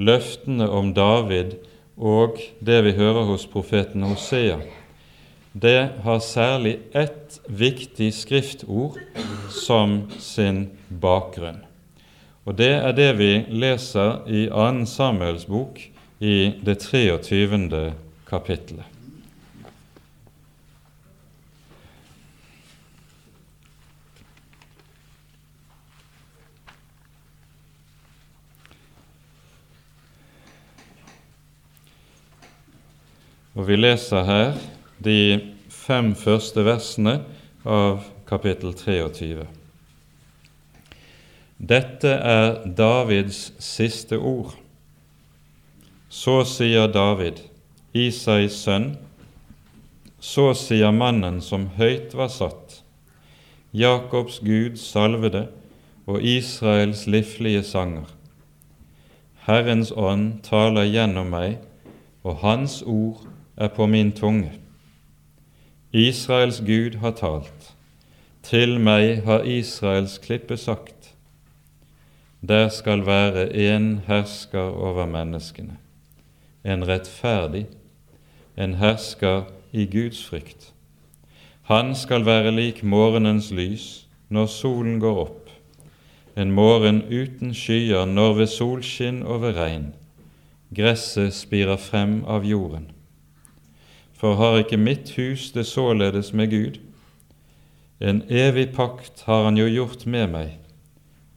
[0.00, 1.58] løftene om David
[2.00, 4.56] og det vi hører hos profeten Hosea,
[5.52, 9.00] det har særlig ett viktig skriftord
[9.50, 11.64] som sin bakgrunn.
[12.46, 14.86] Og Det er det vi leser i 2.
[14.86, 15.82] Samuels bok
[16.20, 17.92] i det 23.
[18.26, 18.86] kapittelet.
[33.54, 34.54] Og Vi leser her
[35.00, 35.40] de
[35.72, 37.20] fem første versene
[37.64, 39.46] av kapittel 23.
[41.60, 44.54] Dette er Davids siste ord.
[46.08, 47.40] Så sier David,
[47.92, 48.94] Isais sønn,
[50.20, 52.80] så sier mannen som høyt var satt,
[53.72, 55.46] Jakobs Gud salvede
[56.10, 58.08] og Israels liflige sanger.
[59.46, 61.60] Herrens ånd taler gjennom meg,
[62.24, 63.22] og Hans ord
[63.56, 64.52] er på min tunge.
[65.92, 67.74] Israels Gud har talt.
[68.42, 71.14] Til meg har Israels klippe sagt.
[72.40, 75.76] Der skal være en hersker over menneskene,
[76.64, 77.66] en rettferdig,
[78.56, 80.72] en hersker i Guds frykt.
[81.62, 85.50] Han skal være lik morgenens lys når solen går opp,
[86.36, 89.90] en morgen uten skyer når ved solskinn og ved regn
[90.70, 92.86] gresset spirer frem av jorden
[94.20, 96.80] for har ikke mitt hus det således med Gud?
[98.00, 100.50] En evig pakt har han jo gjort med meg,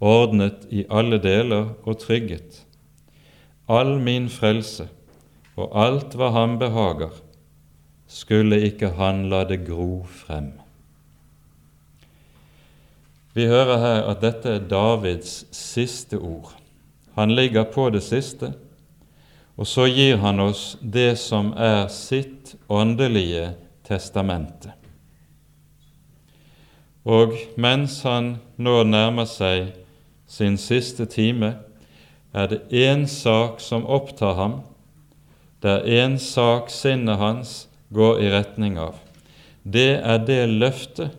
[0.04, 2.60] ordnet i alle deler og trygget.
[3.72, 4.90] All min frelse
[5.56, 7.14] og alt hva ham behager,
[8.08, 10.52] skulle ikke han la det gro frem.
[13.34, 16.52] Vi hører her at dette er Davids siste ord.
[17.16, 18.52] Han ligger på det siste,
[19.56, 23.54] og så gir han oss det som er sitt åndelige
[23.86, 24.74] testamente.
[27.04, 29.74] Og mens han nå nærmer seg
[30.28, 31.56] sin siste time,
[32.34, 34.62] er det én sak som opptar ham,
[35.62, 38.96] det er én sak sinnet hans går i retning av.
[39.64, 41.14] Det er det løftet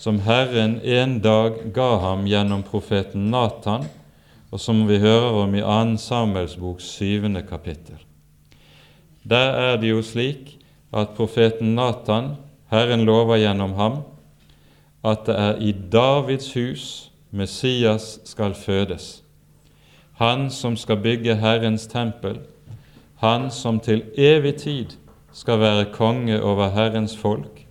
[0.00, 3.86] som Herren en dag ga ham gjennom profeten Natan,
[4.50, 5.96] og som vi hører om i 2.
[6.02, 7.98] Samuels bok syvende kapittel.
[9.22, 10.58] Der er det jo slik
[10.92, 12.34] at profeten Natan,
[12.70, 14.00] Herren lover gjennom ham,
[15.04, 19.22] at det er i Davids hus Messias skal fødes.
[20.18, 22.40] Han som skal bygge Herrens tempel,
[23.16, 24.96] han som til evig tid
[25.32, 27.66] skal være konge over Herrens folk,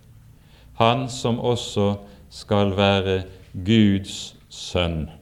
[0.74, 1.94] han som også
[2.30, 5.19] skal være Guds sønn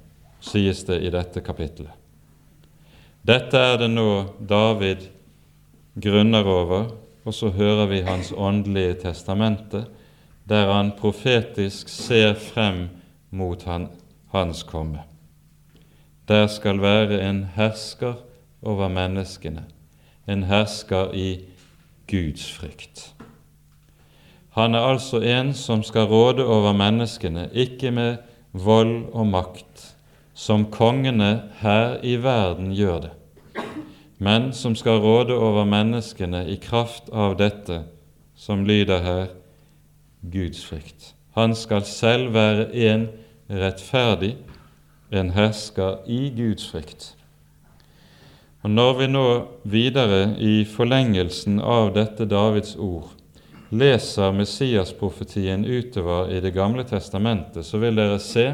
[0.48, 1.94] sies det i dette kapittelet.
[3.28, 4.10] Dette er det nå
[4.48, 5.08] David
[6.00, 6.90] grunner over,
[7.24, 9.84] og så hører vi hans åndelige testamente,
[10.48, 12.86] der han profetisk ser frem
[13.30, 13.88] mot han,
[14.32, 15.04] hans komme.
[16.28, 18.14] Der skal være en hersker
[18.62, 19.66] over menneskene,
[20.28, 21.28] en hersker i
[22.08, 23.14] Guds frykt.
[24.56, 28.16] Han er altså en som skal råde over menneskene, ikke med
[28.52, 29.67] vold og makt,
[30.38, 33.12] som kongene her i verden gjør det,
[34.22, 37.80] men som skal råde over menneskene i kraft av dette
[38.38, 39.24] som lyder her
[40.22, 41.12] Guds frykt.
[41.34, 43.08] Han skal selv være en
[43.50, 44.36] rettferdig,
[45.10, 47.12] en hersker i Guds frykt.
[48.62, 49.26] Og Når vi nå
[49.62, 53.14] videre i forlengelsen av dette Davids ord
[53.70, 58.52] leser Messias-profetien utover i Det gamle testamentet, så vil dere se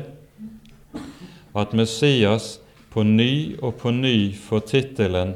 [1.54, 2.58] at Messias
[2.90, 5.34] på ny og på ny får tittelen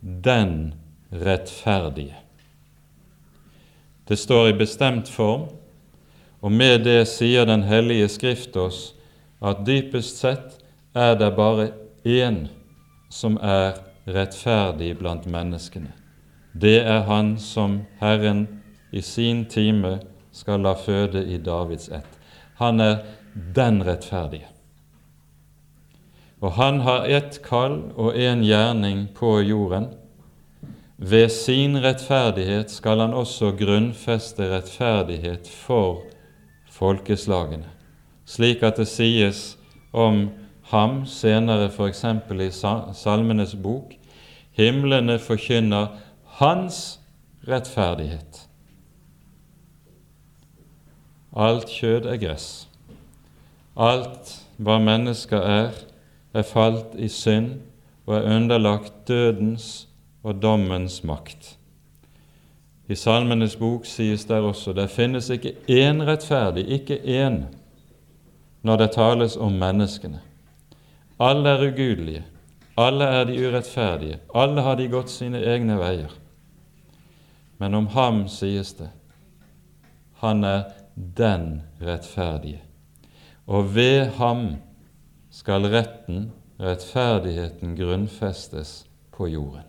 [0.00, 0.74] 'Den
[1.12, 2.14] rettferdige'.
[4.08, 5.48] Det står i bestemt form,
[6.40, 8.94] og med det sier Den hellige Skrift oss
[9.42, 10.58] at dypest sett
[10.94, 11.70] er det bare
[12.04, 12.48] én
[13.10, 15.92] som er rettferdig blant menneskene.
[16.52, 18.48] Det er han som Herren
[18.92, 20.00] i sin time
[20.32, 22.18] skal la føde i Davids ett.
[22.54, 23.04] Han er
[23.54, 24.48] den rettferdige.
[26.40, 29.90] Og han har ett kall og én gjerning på jorden.
[30.96, 36.02] Ved sin rettferdighet skal han også grunnfeste rettferdighet for
[36.70, 37.68] folkeslagene,
[38.24, 39.56] slik at det sies
[39.92, 40.28] om
[40.72, 42.04] ham senere f.eks.
[42.04, 43.96] i Salmenes bok
[44.60, 45.88] himlene forkynner
[46.40, 46.98] hans
[47.48, 48.46] rettferdighet.
[51.36, 52.48] Alt kjød er gress.
[53.78, 55.76] Alt hva mennesker er,
[56.34, 57.60] er falt i synd
[58.06, 59.88] og er underlagt dødens
[60.22, 61.56] og dommens makt.
[62.90, 67.44] I Salmenes bok sies der også det finnes ikke én rettferdig, ikke én,
[68.62, 70.20] når det tales om menneskene.
[71.20, 72.24] Alle er ugudelige,
[72.76, 76.10] alle er de urettferdige, alle har de gått sine egne veier.
[77.58, 78.90] Men om ham sies det
[80.20, 80.62] han er
[81.16, 82.60] den rettferdige,
[83.46, 84.56] og ved ham
[85.30, 89.66] skal retten, rettferdigheten, grunnfestes på jorden.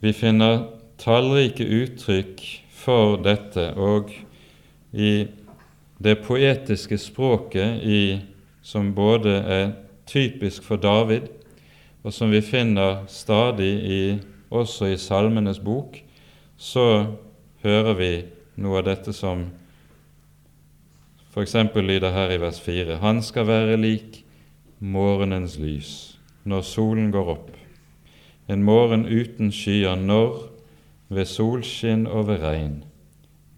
[0.00, 0.64] Vi finner
[0.98, 4.12] tallrike uttrykk for dette, og
[4.92, 5.26] i
[5.98, 8.02] det poetiske språket i,
[8.62, 9.72] som både er
[10.06, 11.28] typisk for David,
[12.02, 14.02] og som vi finner stadig i,
[14.50, 15.98] også i Salmenes bok,
[16.56, 17.14] så
[17.62, 18.12] hører vi
[18.62, 19.48] noe av dette som
[21.38, 21.54] f.eks.
[21.74, 24.24] lyder her i vers 4.: Han skal være lik
[24.80, 27.50] morgenens lys når solen går opp,
[28.48, 30.48] en morgen uten skyer når
[31.08, 32.76] ved solskinn og ved regn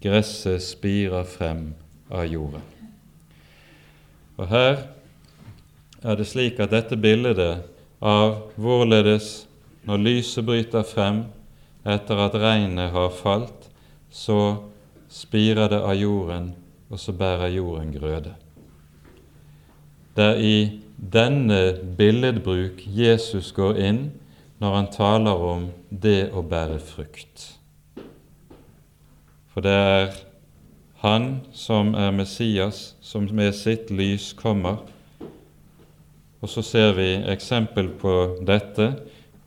[0.03, 1.70] gresset spirer frem
[2.11, 2.68] av jorden.
[4.37, 4.76] Og Her
[6.03, 7.62] er det slik at dette bildet
[8.01, 9.47] av hvorledes
[9.89, 11.24] når lyset bryter frem
[11.85, 13.70] etter at regnet har falt,
[14.11, 14.68] så
[15.09, 16.53] spirer det av jorden,
[16.91, 18.34] og så bærer jorden grøde.
[20.16, 20.80] Det er i
[21.12, 24.01] denne billedbruk Jesus går inn
[24.61, 27.47] når han taler om det å bære frukt.
[29.51, 30.18] For det er
[31.01, 34.82] han som er Messias, som med sitt lys kommer.
[36.41, 38.14] Og så ser vi eksempel på
[38.47, 38.93] dette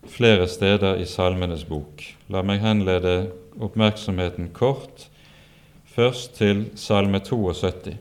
[0.10, 2.02] flere steder i Salmenes bok.
[2.34, 3.30] La meg henlede
[3.62, 5.08] oppmerksomheten kort
[5.94, 7.98] først til Salme 72,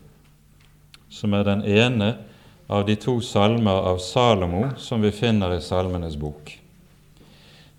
[1.12, 2.14] som er den ene
[2.72, 6.55] av de to salmer av Salomo som vi finner i Salmenes bok.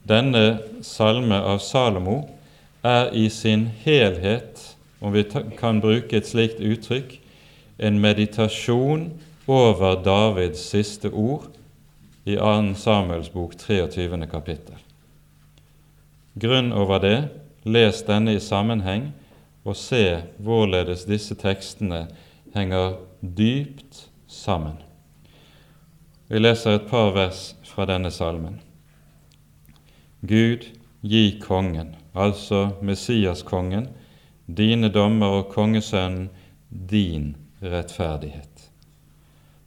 [0.06, 2.20] Denne salme av Salomo
[2.86, 4.62] er i sin helhet,
[5.02, 5.24] om vi
[5.58, 7.18] kan bruke et slikt uttrykk,
[7.80, 9.08] en meditasjon
[9.50, 11.50] over Davids siste ord
[12.30, 12.76] i 2.
[12.80, 14.28] Samuels bok 23.
[14.32, 14.78] kapittel.
[16.40, 17.18] Grunn over det,
[17.66, 19.10] les denne i sammenheng
[19.64, 20.04] og se
[20.44, 22.06] hvorledes disse tekstene
[22.56, 24.78] henger dypt sammen.
[26.28, 28.60] Vi leser et par vers fra denne salmen.
[30.24, 30.68] Gud,
[31.04, 33.90] gi kongen, altså Messias-kongen,
[34.48, 36.30] dine dommer og kongesønnen
[36.70, 37.34] din
[37.64, 38.70] rettferdighet.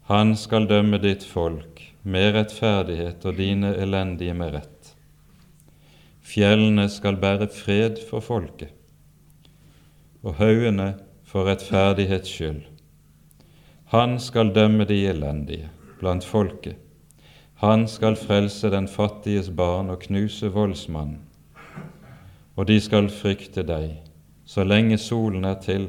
[0.09, 4.92] Han skal dømme ditt folk med rettferdighet og dine elendige med rett.
[6.26, 8.74] Fjellene skal bære fred for folket
[10.22, 10.94] og haugene
[11.24, 12.62] for rettferdighets skyld.
[13.92, 16.76] Han skal dømme de elendige blant folket.
[17.62, 21.22] Han skal frelse den fattiges barn og knuse voldsmannen.
[22.56, 23.94] Og de skal frykte deg
[24.46, 25.88] så lenge solen er til,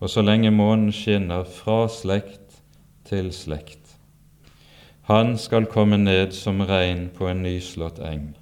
[0.00, 2.62] og så lenge månen skinner fra slekt
[3.04, 3.82] til slekt.
[5.06, 8.32] Han skal komme ned som regn på en nyslått eng,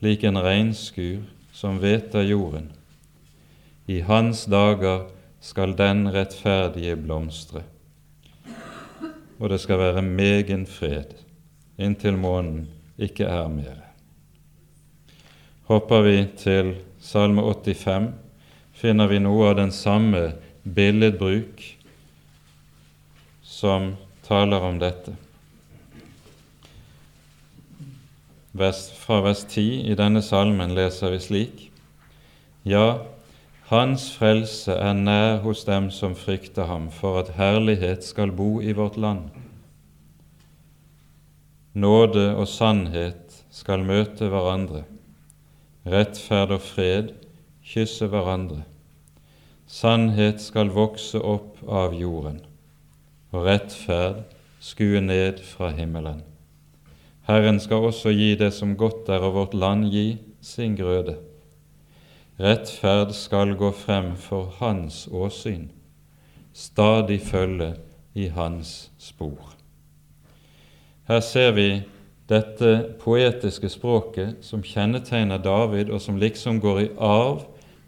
[0.00, 1.22] lik en regnskur
[1.52, 2.72] som hveter jorden.
[3.86, 5.10] I hans dager
[5.40, 7.62] skal den rettferdige blomstre.
[9.38, 11.10] og det skal være megen fred,
[11.78, 12.68] inntil månen
[12.98, 13.80] ikke er mer.
[15.68, 18.12] Hopper vi til Salme 85,
[18.72, 20.22] finner vi noe av den samme
[20.64, 21.60] billedbruk
[23.42, 25.16] som taler om dette.
[28.54, 31.70] fra vers 10 i denne salmen leser vi slik.:
[32.64, 33.13] Ja,
[33.70, 38.74] Hans frelse er nær hos dem som frykter ham, for at herlighet skal bo i
[38.76, 39.30] vårt land.
[41.72, 44.84] Nåde og sannhet skal møte hverandre,
[45.88, 47.10] rettferd og fred
[47.64, 48.60] kysse hverandre.
[49.66, 52.42] Sannhet skal vokse opp av jorden,
[53.32, 54.26] og rettferd
[54.60, 56.20] skue ned fra himmelen.
[57.24, 61.16] Herren skal også gi det som godt er, og vårt land gi sin grøde.
[62.38, 65.68] Rettferd skal gå frem for hans åsyn,
[66.52, 67.74] stadig følge
[68.14, 69.54] i hans spor.
[71.06, 71.68] Her ser vi
[72.26, 77.44] dette poetiske språket som kjennetegner David, og som liksom går i arv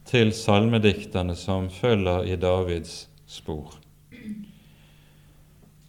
[0.07, 3.75] til salmedikterne som følger i Davids spor.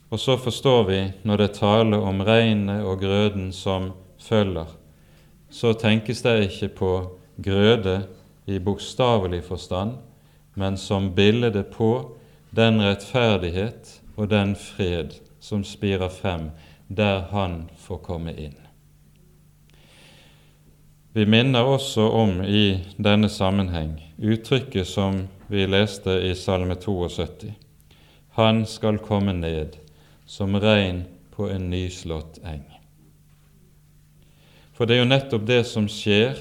[0.10, 4.72] Og så forstår vi, når det taler om regnet og grøden som følger,
[5.50, 6.94] så tenkes det ikke på
[7.44, 8.00] grøde
[8.48, 9.98] i bokstavelig forstand,
[10.54, 11.92] men som bilde på
[12.56, 16.50] den rettferdighet og den fred som spirer frem
[16.88, 18.56] der Han får komme inn.
[21.14, 27.52] Vi minner også om i denne sammenheng uttrykket som vi leste i Salme 72.
[28.38, 29.80] Han skal komme ned
[30.26, 31.04] som regn
[31.36, 32.66] på en nyslått eng.
[34.78, 36.38] For det er jo nettopp det som skjer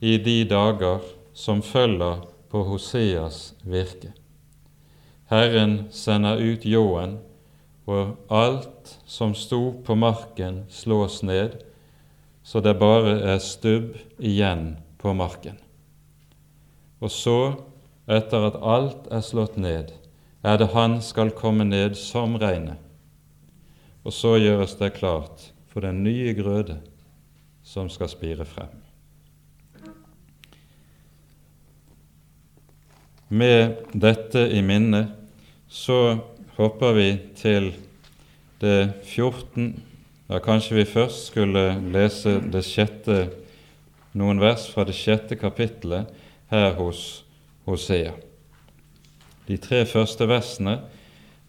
[0.00, 1.02] i de dager
[1.34, 2.22] som følger
[2.52, 4.12] på Hoseas virke.
[5.32, 7.18] Herren sender ut ljåen,
[7.88, 11.56] og alt som sto på marken, slås ned,
[12.44, 15.58] så det bare er stubb igjen på marken.
[17.02, 17.38] Og så,
[18.06, 19.90] etter at alt er slått ned,
[20.42, 22.82] er det Han skal komme ned som regnet
[24.02, 26.80] og så gjøres det klart for den nye grøde
[27.66, 28.81] som skal spire frem.
[33.32, 35.06] Med dette i minne
[35.72, 36.18] så
[36.58, 37.06] hopper vi
[37.38, 37.70] til
[38.60, 39.70] det 14.
[40.28, 41.62] Ja, kanskje vi først skulle
[41.94, 43.16] lese det sjette,
[44.12, 46.10] noen vers fra det sjette kapittelet
[46.52, 47.22] her hos
[47.64, 48.12] Hosea.
[49.48, 50.82] De tre første versene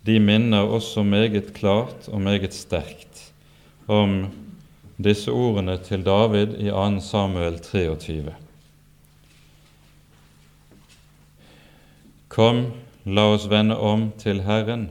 [0.08, 3.26] de minner også meget klart og meget sterkt
[3.92, 4.30] om
[5.04, 7.04] disse ordene til David i 2.
[7.04, 8.38] Samuel 23.
[12.34, 12.72] Kom,
[13.04, 14.88] la oss vende om til Herren,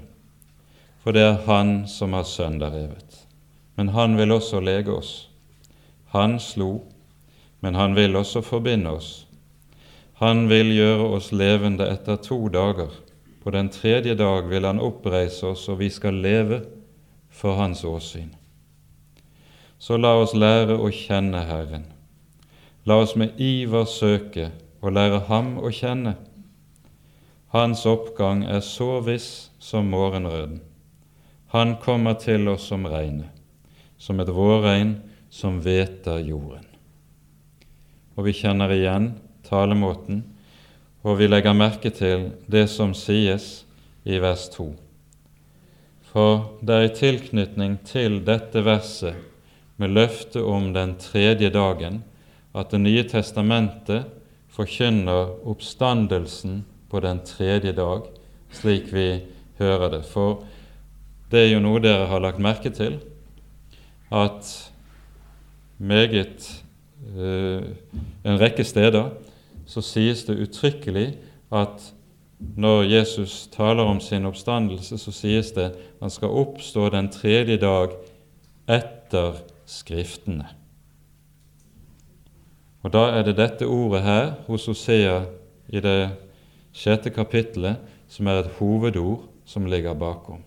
[1.02, 3.26] for det er Han som har sønderrevet.
[3.74, 5.28] Men Han vil også lege oss.
[6.14, 6.84] Han slo,
[7.60, 9.26] men Han vil også forbinde oss.
[10.22, 12.94] Han vil gjøre oss levende etter to dager.
[13.42, 16.62] På den tredje dag vil Han oppreise oss, og vi skal leve
[17.30, 18.30] for Hans åsyn.
[19.78, 21.88] Så la oss lære å kjenne Herren.
[22.86, 26.20] La oss med iver søke å lære Ham å kjenne.
[27.52, 30.60] Hans oppgang er så viss som morgenrøden.
[31.52, 33.28] Han kommer til oss som regnet,
[34.00, 34.96] som et vårregn
[35.28, 36.64] som hveter jorden.
[38.16, 39.12] Og vi kjenner igjen
[39.44, 40.22] talemåten
[41.02, 43.64] og vi legger merke til det som sies
[44.06, 44.68] i vers 2.
[46.12, 49.18] For det er i tilknytning til dette verset
[49.80, 52.02] med løftet om den tredje dagen
[52.54, 54.04] at Det nye testamentet
[54.52, 56.62] forkynner oppstandelsen
[56.92, 58.04] på den tredje dag,
[58.52, 59.06] slik vi
[59.58, 60.02] hører det.
[60.04, 60.44] For
[61.32, 62.98] det er jo noe dere har lagt merke til,
[64.12, 64.52] at
[65.80, 66.44] meget
[67.16, 67.64] uh,
[68.28, 69.14] en rekke steder
[69.66, 71.14] så sies det uttrykkelig
[71.52, 71.92] at
[72.58, 75.70] når Jesus taler om sin oppstandelse, så sies det
[76.02, 77.96] han skal oppstå den tredje dag
[78.68, 79.40] etter
[79.72, 80.44] Skriftene.
[82.82, 85.22] Og Da er det dette ordet her hos Hosea
[85.68, 86.10] i det
[86.72, 90.42] sjette kapittelet som er et hovedord som ligger bakom.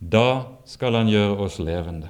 [0.00, 2.08] Da skal han gjøre oss levende.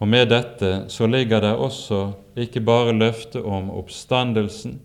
[0.00, 4.78] Og Med dette så ligger det også ikke bare løftet om oppstandelsen,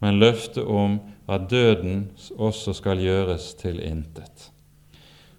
[0.00, 0.98] men løftet om
[1.28, 4.50] at døden også skal gjøres til intet.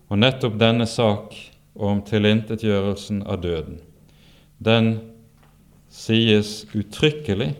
[0.10, 1.36] Og nettopp denne sak
[1.76, 3.78] om tilintetgjørelsen av døden,
[4.58, 4.96] den
[5.92, 7.52] sies uttrykkelig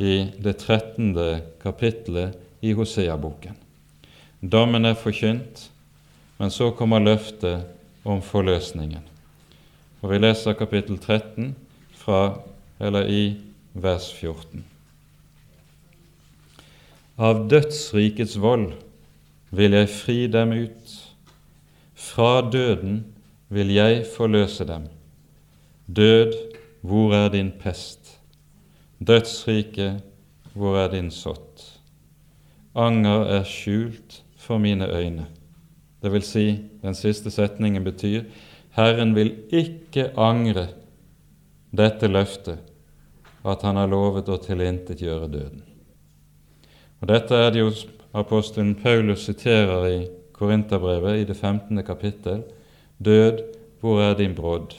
[0.00, 3.56] i det trettende kapittelet i Hosea-boken.
[4.40, 5.70] Dommen er forkynt,
[6.38, 7.66] men så kommer løftet
[8.04, 9.04] om forløsningen.
[10.00, 11.54] Og Vi leser kapittel 13
[11.92, 12.40] fra,
[12.80, 13.36] eller i
[13.74, 14.64] vers 14.
[17.20, 18.70] Av dødsrikets vold
[19.52, 20.94] vil jeg fri dem ut.
[21.94, 23.02] Fra døden
[23.52, 24.86] vil jeg forløse dem.
[25.86, 26.32] Død,
[26.80, 28.16] hvor er din pest?
[29.06, 30.00] Dødsrike,
[30.54, 31.69] hvor er din sott?
[32.74, 35.26] Anger er skjult for mine øyne.
[36.02, 36.46] Det vil si,
[36.82, 38.24] den siste setningen betyr
[38.76, 40.68] Herren vil ikke angre
[41.74, 42.60] dette løftet,
[43.44, 45.64] at han har lovet å tilintetgjøre døden.
[47.00, 47.72] Og Dette er det jo
[48.12, 49.98] apostelen Paulus siterer i
[50.36, 51.82] Korinterbrevet i det 15.
[51.84, 52.42] kapittel.
[52.98, 53.42] Død,
[53.80, 54.74] hvor er din brodd?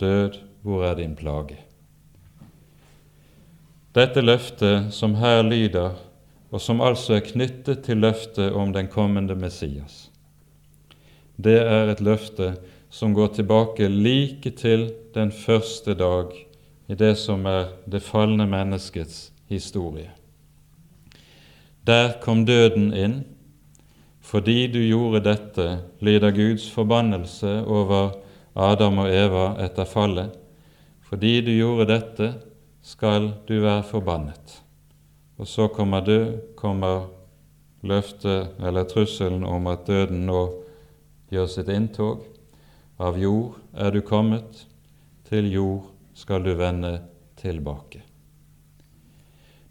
[0.00, 1.58] Død, hvor er din plage?
[3.94, 5.94] Dette løftet som her lyder,
[6.54, 10.08] og som altså er knyttet til løftet om den kommende Messias,
[11.34, 12.52] det er et løfte
[12.94, 16.30] som går tilbake like til den første dag
[16.86, 20.12] i det som er det falne menneskets historie.
[21.86, 23.22] Der kom døden inn.
[24.24, 25.64] Fordi du gjorde dette,
[26.00, 28.14] lyder Guds forbannelse over
[28.56, 30.32] Adam og Eva etter fallet.
[31.04, 32.30] Fordi du gjorde dette,
[32.80, 34.63] skal du være forbannet.
[35.38, 37.08] Og så kommer, død, kommer
[37.82, 40.44] løftet eller trusselen om at døden nå
[41.32, 42.22] gjør sitt inntog.
[42.98, 44.66] Av jord er du kommet,
[45.26, 47.00] til jord skal du vende
[47.40, 48.04] tilbake.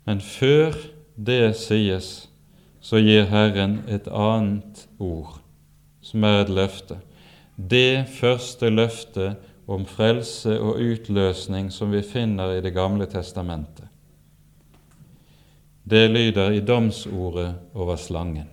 [0.04, 0.76] Men før
[1.16, 2.28] det sies,
[2.84, 5.38] så gir Herren et annet ord,
[6.04, 7.00] som er et løfte.
[7.56, 9.40] Det første løftet
[9.72, 13.83] om frelse og utløsning som vi finner i Det gamle testamentet.
[15.90, 18.48] Det lyder i domsordet over slangen.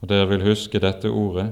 [0.00, 1.50] Og Dere vil huske dette ordet.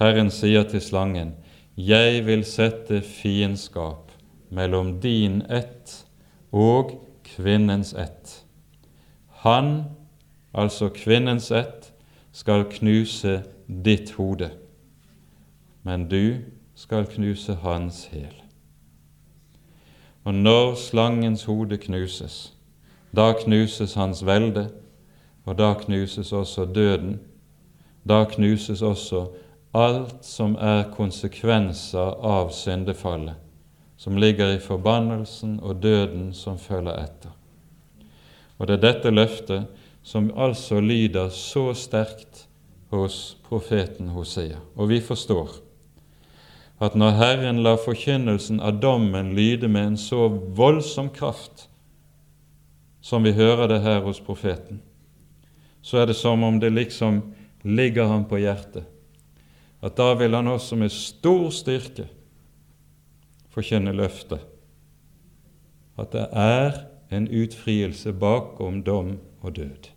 [0.00, 1.34] Herren sier til slangen,
[1.76, 4.12] Jeg vil sette fiendskap
[4.50, 6.06] mellom din ett
[6.52, 8.44] og kvinnens ett.
[9.44, 9.84] Han,
[10.54, 11.92] altså kvinnens ett,
[12.32, 14.50] skal knuse ditt hode,
[15.82, 16.36] men du
[16.74, 18.45] skal knuse hans hæl.
[20.26, 22.52] Og når slangens hode knuses,
[23.14, 24.66] da knuses hans velde,
[25.46, 27.20] og da knuses også døden.
[28.08, 29.26] Da knuses også
[29.74, 33.36] alt som er konsekvenser av syndefallet,
[33.96, 37.30] som ligger i forbannelsen og døden som følger etter.
[38.58, 39.66] Og det er dette løftet
[40.02, 42.46] som altså lyder så sterkt
[42.90, 44.58] hos profeten Hosea.
[44.74, 45.65] Og vi forstår
[46.78, 51.68] at når Herren lar forkynnelsen av dommen lyde med en så voldsom kraft
[53.00, 54.82] som vi hører det her hos profeten,
[55.80, 57.22] så er det som om det liksom
[57.62, 58.84] ligger ham på hjertet,
[59.80, 62.08] at da vil han også med stor styrke
[63.54, 64.42] forkynne løftet,
[65.96, 69.92] at det er en utfrielse bakom dom og død.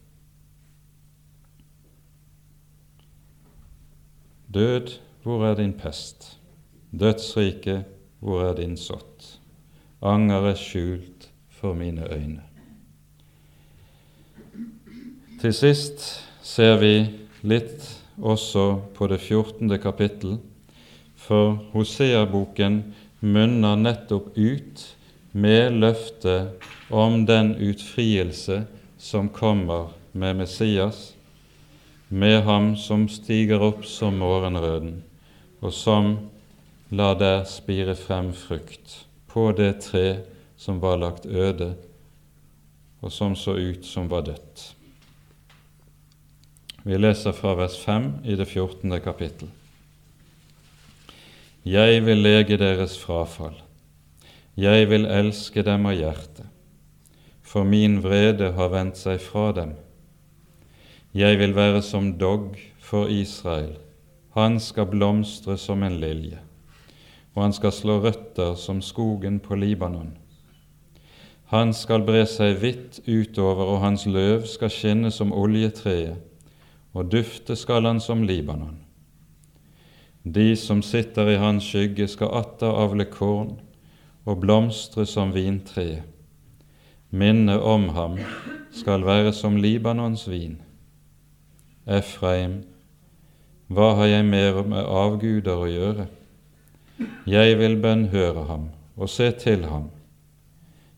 [4.54, 6.39] Død, hvor er din pest?
[6.92, 7.84] Dødsrike,
[8.20, 9.40] hvor er din sott?
[10.02, 12.42] Anger er skjult for mine øyne.
[15.42, 16.02] Til sist
[16.44, 16.94] ser vi
[17.48, 17.86] litt
[18.18, 19.70] også på det 14.
[19.80, 20.40] kapittel,
[21.16, 22.82] for Hosea-boken
[23.22, 24.84] munner nettopp ut
[25.32, 28.64] med løftet om den utfrielse
[28.98, 31.14] som kommer med Messias,
[32.10, 35.04] med ham som stiger opp som morgenrøden,
[35.62, 36.16] og som
[36.90, 40.20] lar der spire frem frukt på det tre
[40.58, 41.76] som var lagt øde,
[43.02, 44.64] og som så ut som var dødt.
[46.84, 49.00] Vi leser fra vers 5 i det 14.
[49.04, 49.50] kapittel.
[51.66, 53.56] Jeg vil lege deres frafall,
[54.58, 56.48] jeg vil elske dem av hjertet,
[57.44, 59.76] for min vrede har vendt seg fra dem.
[61.14, 63.76] Jeg vil være som dogg for Israel,
[64.36, 66.40] han skal blomstre som en lilje,
[67.36, 70.16] og han skal slå røtter som skogen på Libanon.
[71.50, 76.20] Han skal bre seg vidt utover, og hans løv skal skinne som oljetreet,
[76.94, 78.78] og dufte skal han som Libanon.
[80.24, 83.56] De som sitter i hans skygge, skal atter avle korn
[84.30, 86.06] og blomstre som vintreet.
[87.10, 88.20] Minnet om ham
[88.76, 90.60] skal være som Libanons vin.
[91.90, 92.60] Efraim,
[93.74, 96.06] hva har jeg mer med avguder å gjøre?
[97.28, 99.90] Jeg vil bønnhøre ham og se til ham.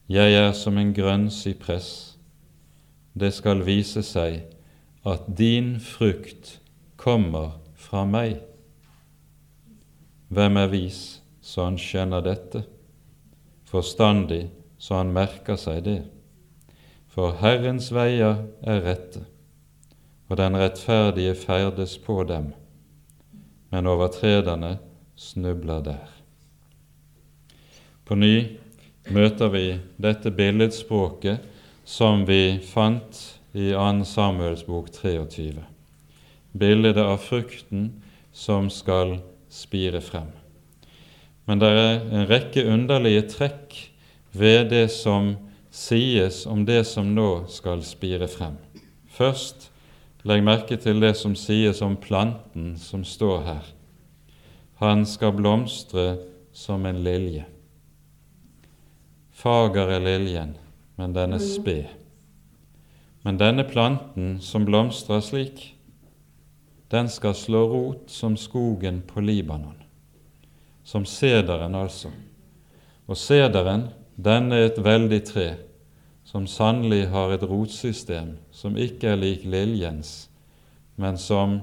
[0.09, 2.17] Jeg er som en grønn sypress.
[3.13, 4.41] Det skal vise seg
[5.05, 6.59] at din frukt
[6.97, 8.39] kommer fra meg.
[10.31, 11.01] Hvem er vis
[11.41, 12.63] så han skjønner dette,
[13.67, 14.45] forstandig
[14.81, 15.99] så han merker seg det?
[17.11, 19.25] For Herrens veier er rette,
[20.29, 22.53] og den rettferdige ferdes på dem,
[23.73, 24.77] men overtrederne
[25.21, 26.09] snubler der.
[28.05, 28.57] På ny
[29.13, 29.65] møter vi
[30.01, 31.45] dette billedspråket
[31.85, 33.19] som vi fant
[33.53, 34.03] i 2.
[34.07, 35.61] Samuels bok 23.
[36.51, 37.89] Bildet av frukten
[38.33, 39.19] som skal
[39.51, 40.31] spire frem.
[41.45, 43.77] Men det er en rekke underlige trekk
[44.31, 45.35] ved det som
[45.71, 48.57] sies om det som nå skal spire frem.
[49.11, 49.69] Først
[50.27, 53.63] legg merke til det som sies om planten som står her.
[54.81, 56.17] Han skal blomstre
[56.51, 57.43] som en lilje.
[59.29, 60.55] Fager er liljen,
[60.97, 61.91] men den er sped.
[63.21, 65.59] Men denne planten som blomstrer slik,
[66.89, 69.75] den skal slå rot som skogen på Libanon,
[70.81, 72.09] som sederen altså.
[73.05, 73.83] Og sederen,
[74.17, 75.45] den er et veldig tre,
[76.25, 80.25] som sannelig har et rotsystem som ikke er lik liljens,
[80.97, 81.59] men som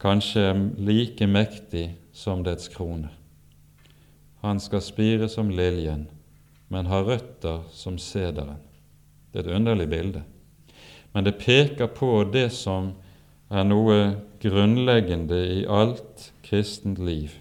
[0.00, 1.84] kanskje er like mektig
[2.14, 3.10] som dets krone.
[4.40, 6.06] Han skal spire som liljen,
[6.68, 8.60] men har røtter som sederen.
[9.32, 10.22] Det er et underlig bilde.
[11.12, 12.92] Men det peker på det som
[13.50, 13.98] er noe
[14.42, 17.34] grunnleggende i alt kristent liv.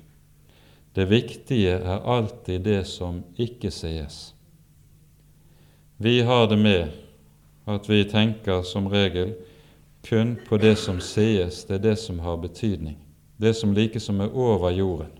[0.93, 4.33] Det viktige er alltid det som ikke sees.
[5.97, 6.91] Vi har det med
[7.65, 9.33] at vi tenker som regel
[10.03, 12.97] kun på det som sees, det er det som har betydning,
[13.37, 15.11] det som likesom er over jorden.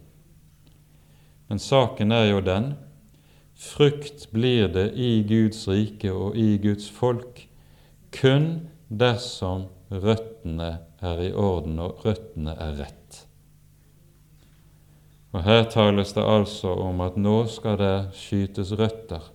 [1.47, 2.74] Men saken er jo den
[3.53, 7.43] frykt blir det i Guds rike og i Guds folk
[8.14, 8.47] kun
[8.89, 13.24] dersom røttene er i orden og røttene er rett.
[15.34, 19.32] Og Her tales det altså om at nå skal det skytes røtter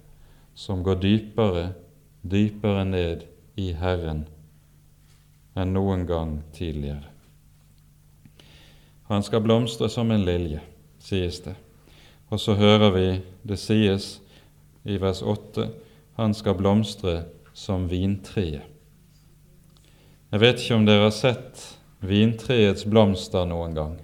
[0.58, 1.64] som går dypere,
[2.22, 3.26] dypere ned
[3.58, 4.26] i Herren
[5.58, 7.17] enn noen gang tidligere.
[9.09, 10.61] Han skal blomstre som en lilje,
[11.00, 11.56] sies det.
[12.28, 13.06] Og så hører vi
[13.48, 14.18] det sies
[14.84, 15.68] i vers 8
[16.18, 17.22] han skal blomstre
[17.54, 18.64] som vintreet.
[20.28, 21.61] Jeg vet ikke om dere har sett
[22.02, 23.94] vintreets blomster noen gang.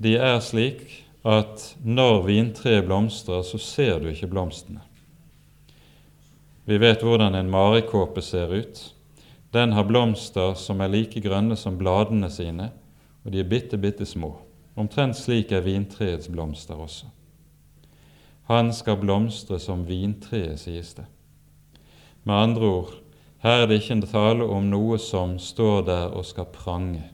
[0.00, 0.86] De er slik
[1.20, 4.80] at når vintreet blomstrer, så ser du ikke blomstene.
[6.64, 8.80] Vi vet hvordan en marikåpe ser ut.
[9.52, 12.70] Den har blomster som er like grønne som bladene sine,
[13.24, 14.34] og de er bitte, bitte små.
[14.76, 17.10] Omtrent slik er vintreets blomster også.
[18.50, 21.04] Han skal blomstre som vintreet, sies det.
[22.24, 22.94] Med andre ord,
[23.44, 27.04] her er det ikke en tale om noe som står der og skal prange.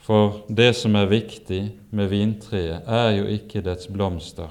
[0.00, 1.62] For det som er viktig
[1.94, 4.50] med vintreet, er jo ikke dets blomster,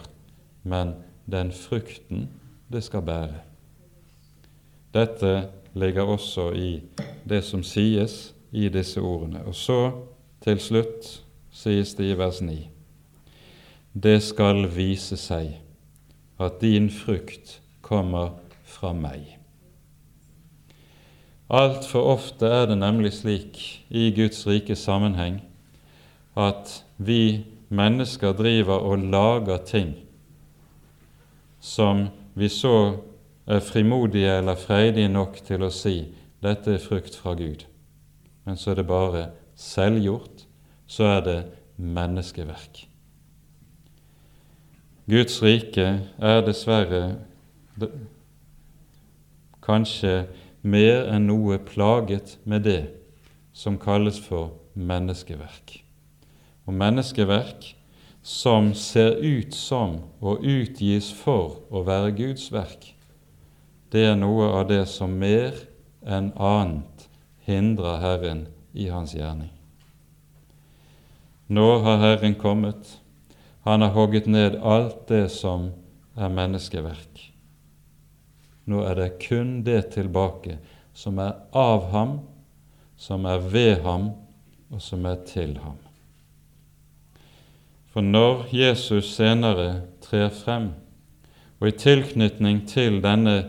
[0.64, 0.96] men
[1.30, 2.30] den frukten
[2.72, 3.42] det skal bære.
[4.94, 6.82] Dette ligger også i
[7.30, 9.44] det som sies i disse ordene.
[9.46, 9.92] Og så,
[10.44, 11.10] til slutt,
[11.52, 12.58] sies det i vers 9.
[13.94, 15.58] Det skal vise seg
[16.40, 19.36] at din frukt kommer fra meg.
[21.50, 23.58] Altfor ofte er det nemlig slik
[23.90, 25.42] i Guds rike sammenheng
[26.38, 29.96] at vi mennesker driver og lager ting
[31.60, 32.98] som vi så
[33.48, 35.98] er frimodige eller freidige nok til å si
[36.44, 37.66] dette er frukt fra Gud.
[38.50, 40.48] Men så er det bare selvgjort,
[40.90, 41.40] så er det
[41.78, 42.80] menneskeverk.
[45.06, 45.84] Guds rike
[46.18, 47.04] er dessverre
[49.62, 50.16] kanskje
[50.66, 52.80] mer enn noe plaget med det
[53.54, 55.76] som kalles for menneskeverk.
[56.66, 57.68] Og menneskeverk
[58.26, 62.96] som ser ut som og utgis for å være Guds verk,
[63.94, 65.54] det er noe av det som mer
[66.02, 66.99] enn annet
[67.50, 69.50] hindrer Herren i hans gjerning.
[71.50, 73.00] Nå har Herren kommet.
[73.66, 75.72] Han har hogget ned alt det som
[76.14, 77.24] er menneskeverk.
[78.70, 80.60] Nå er det kun det tilbake
[80.94, 82.20] som er av ham,
[82.98, 84.12] som er ved ham,
[84.70, 85.78] og som er til ham.
[87.90, 90.70] For når Jesus senere trer frem,
[91.60, 93.40] og i tilknytning til denne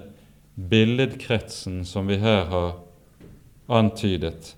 [0.56, 2.78] billedkretsen som vi her har
[3.70, 4.56] antydet,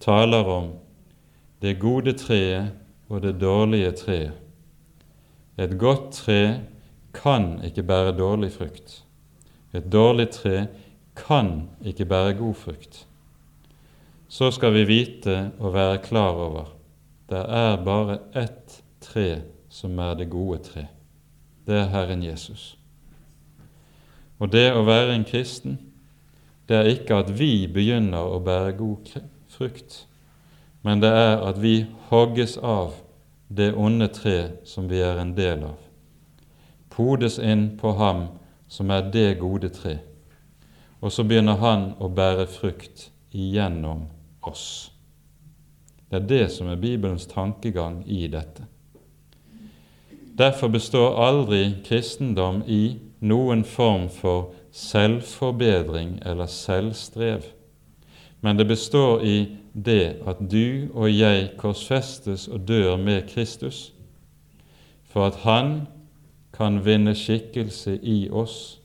[0.00, 0.72] taler om
[1.62, 2.72] det gode treet
[3.08, 4.38] og det dårlige treet.
[5.58, 6.60] Et godt tre
[7.14, 9.02] kan ikke bære dårlig frukt.
[9.74, 10.66] Et dårlig tre
[11.16, 13.06] kan ikke bære god frukt.
[14.28, 16.64] så skal vi vite og være klar over
[17.32, 19.42] det er bare ett tre
[19.72, 20.86] som er det gode tre.
[21.66, 22.78] Det er Herren Jesus.
[24.38, 25.78] Og det å være en kristen,
[26.72, 29.10] det er ikke at vi begynner å bære god
[29.52, 30.06] frukt,
[30.80, 32.94] men det er at vi hogges av
[33.52, 35.82] det onde tre som vi er en del av,
[36.88, 38.22] podes inn på ham
[38.72, 39.98] som er det gode tre,
[41.04, 44.06] og så begynner han å bære frukt igjennom
[44.40, 44.64] oss.
[46.08, 48.64] Det er det som er Bibelens tankegang i dette.
[50.40, 57.42] Derfor består aldri kristendom i noen form for selvforbedring eller selvstrev,
[58.40, 63.92] men det består i det at du og jeg korsfestes og dør med Kristus,
[65.04, 65.86] for at Han
[66.52, 68.80] kan vinne skikkelse i oss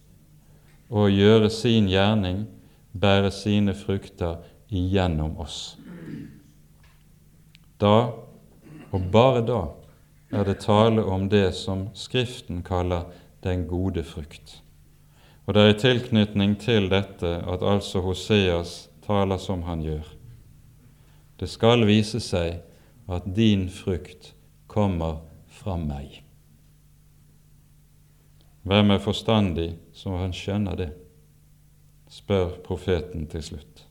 [0.89, 2.45] og gjøre sin gjerning,
[2.93, 4.37] bære sine frukter
[4.69, 5.77] igjennom oss.
[7.79, 8.09] Da,
[8.91, 9.61] og bare da,
[10.31, 13.07] er det tale om det som Skriften kaller
[13.43, 14.61] den gode frukt.
[15.47, 20.05] Og det er i tilknytning til dette at altså Hoseas taler som han gjør.
[21.39, 22.59] Det skal vise seg
[23.07, 24.33] at din frukt
[24.67, 26.19] kommer fra meg.
[28.67, 30.91] Hvem er forstandig så han skjønner det?
[32.07, 33.83] spør profeten til slutt.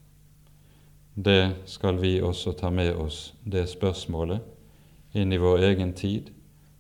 [1.17, 4.41] Det skal vi også ta med oss, det spørsmålet,
[5.17, 6.33] inn i vår egen tid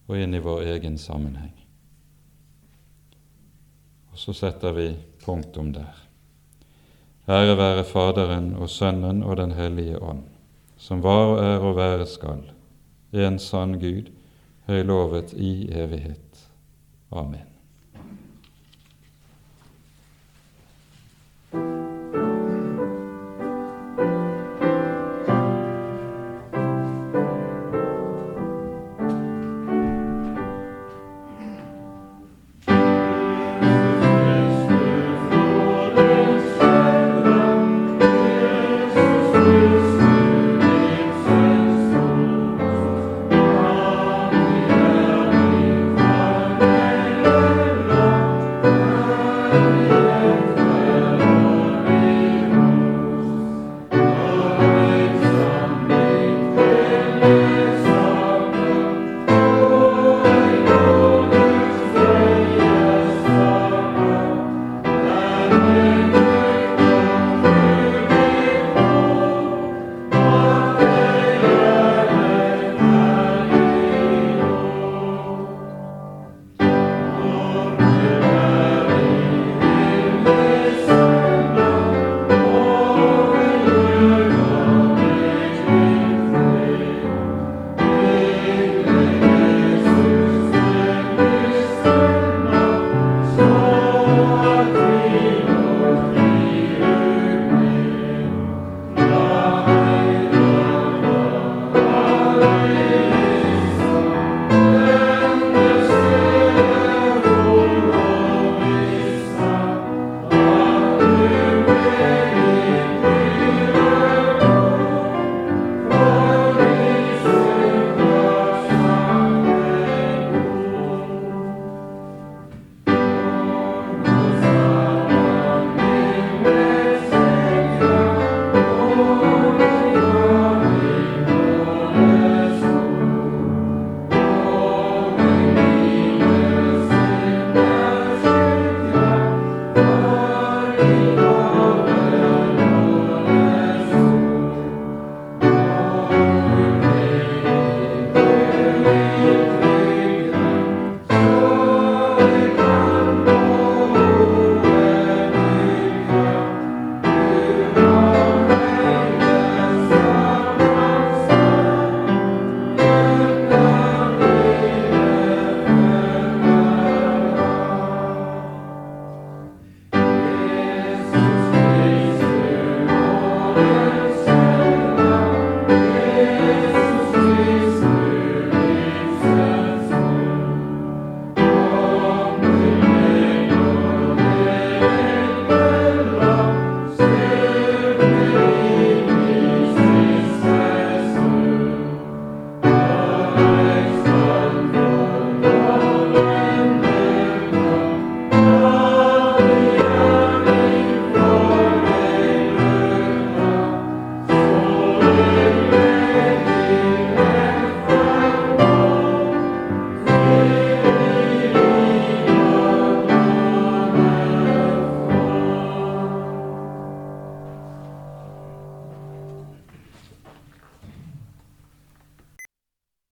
[0.09, 1.66] og inn i vår egen sammenheng.
[4.17, 5.93] Og så setter vi punktum der.
[7.29, 10.23] Ære være Faderen og Sønnen og Den hellige ånd,
[10.77, 12.41] som var og er og være skal,
[13.12, 14.09] en sann Gud,
[14.71, 16.49] høylovet i evighet.
[17.12, 17.56] Amen.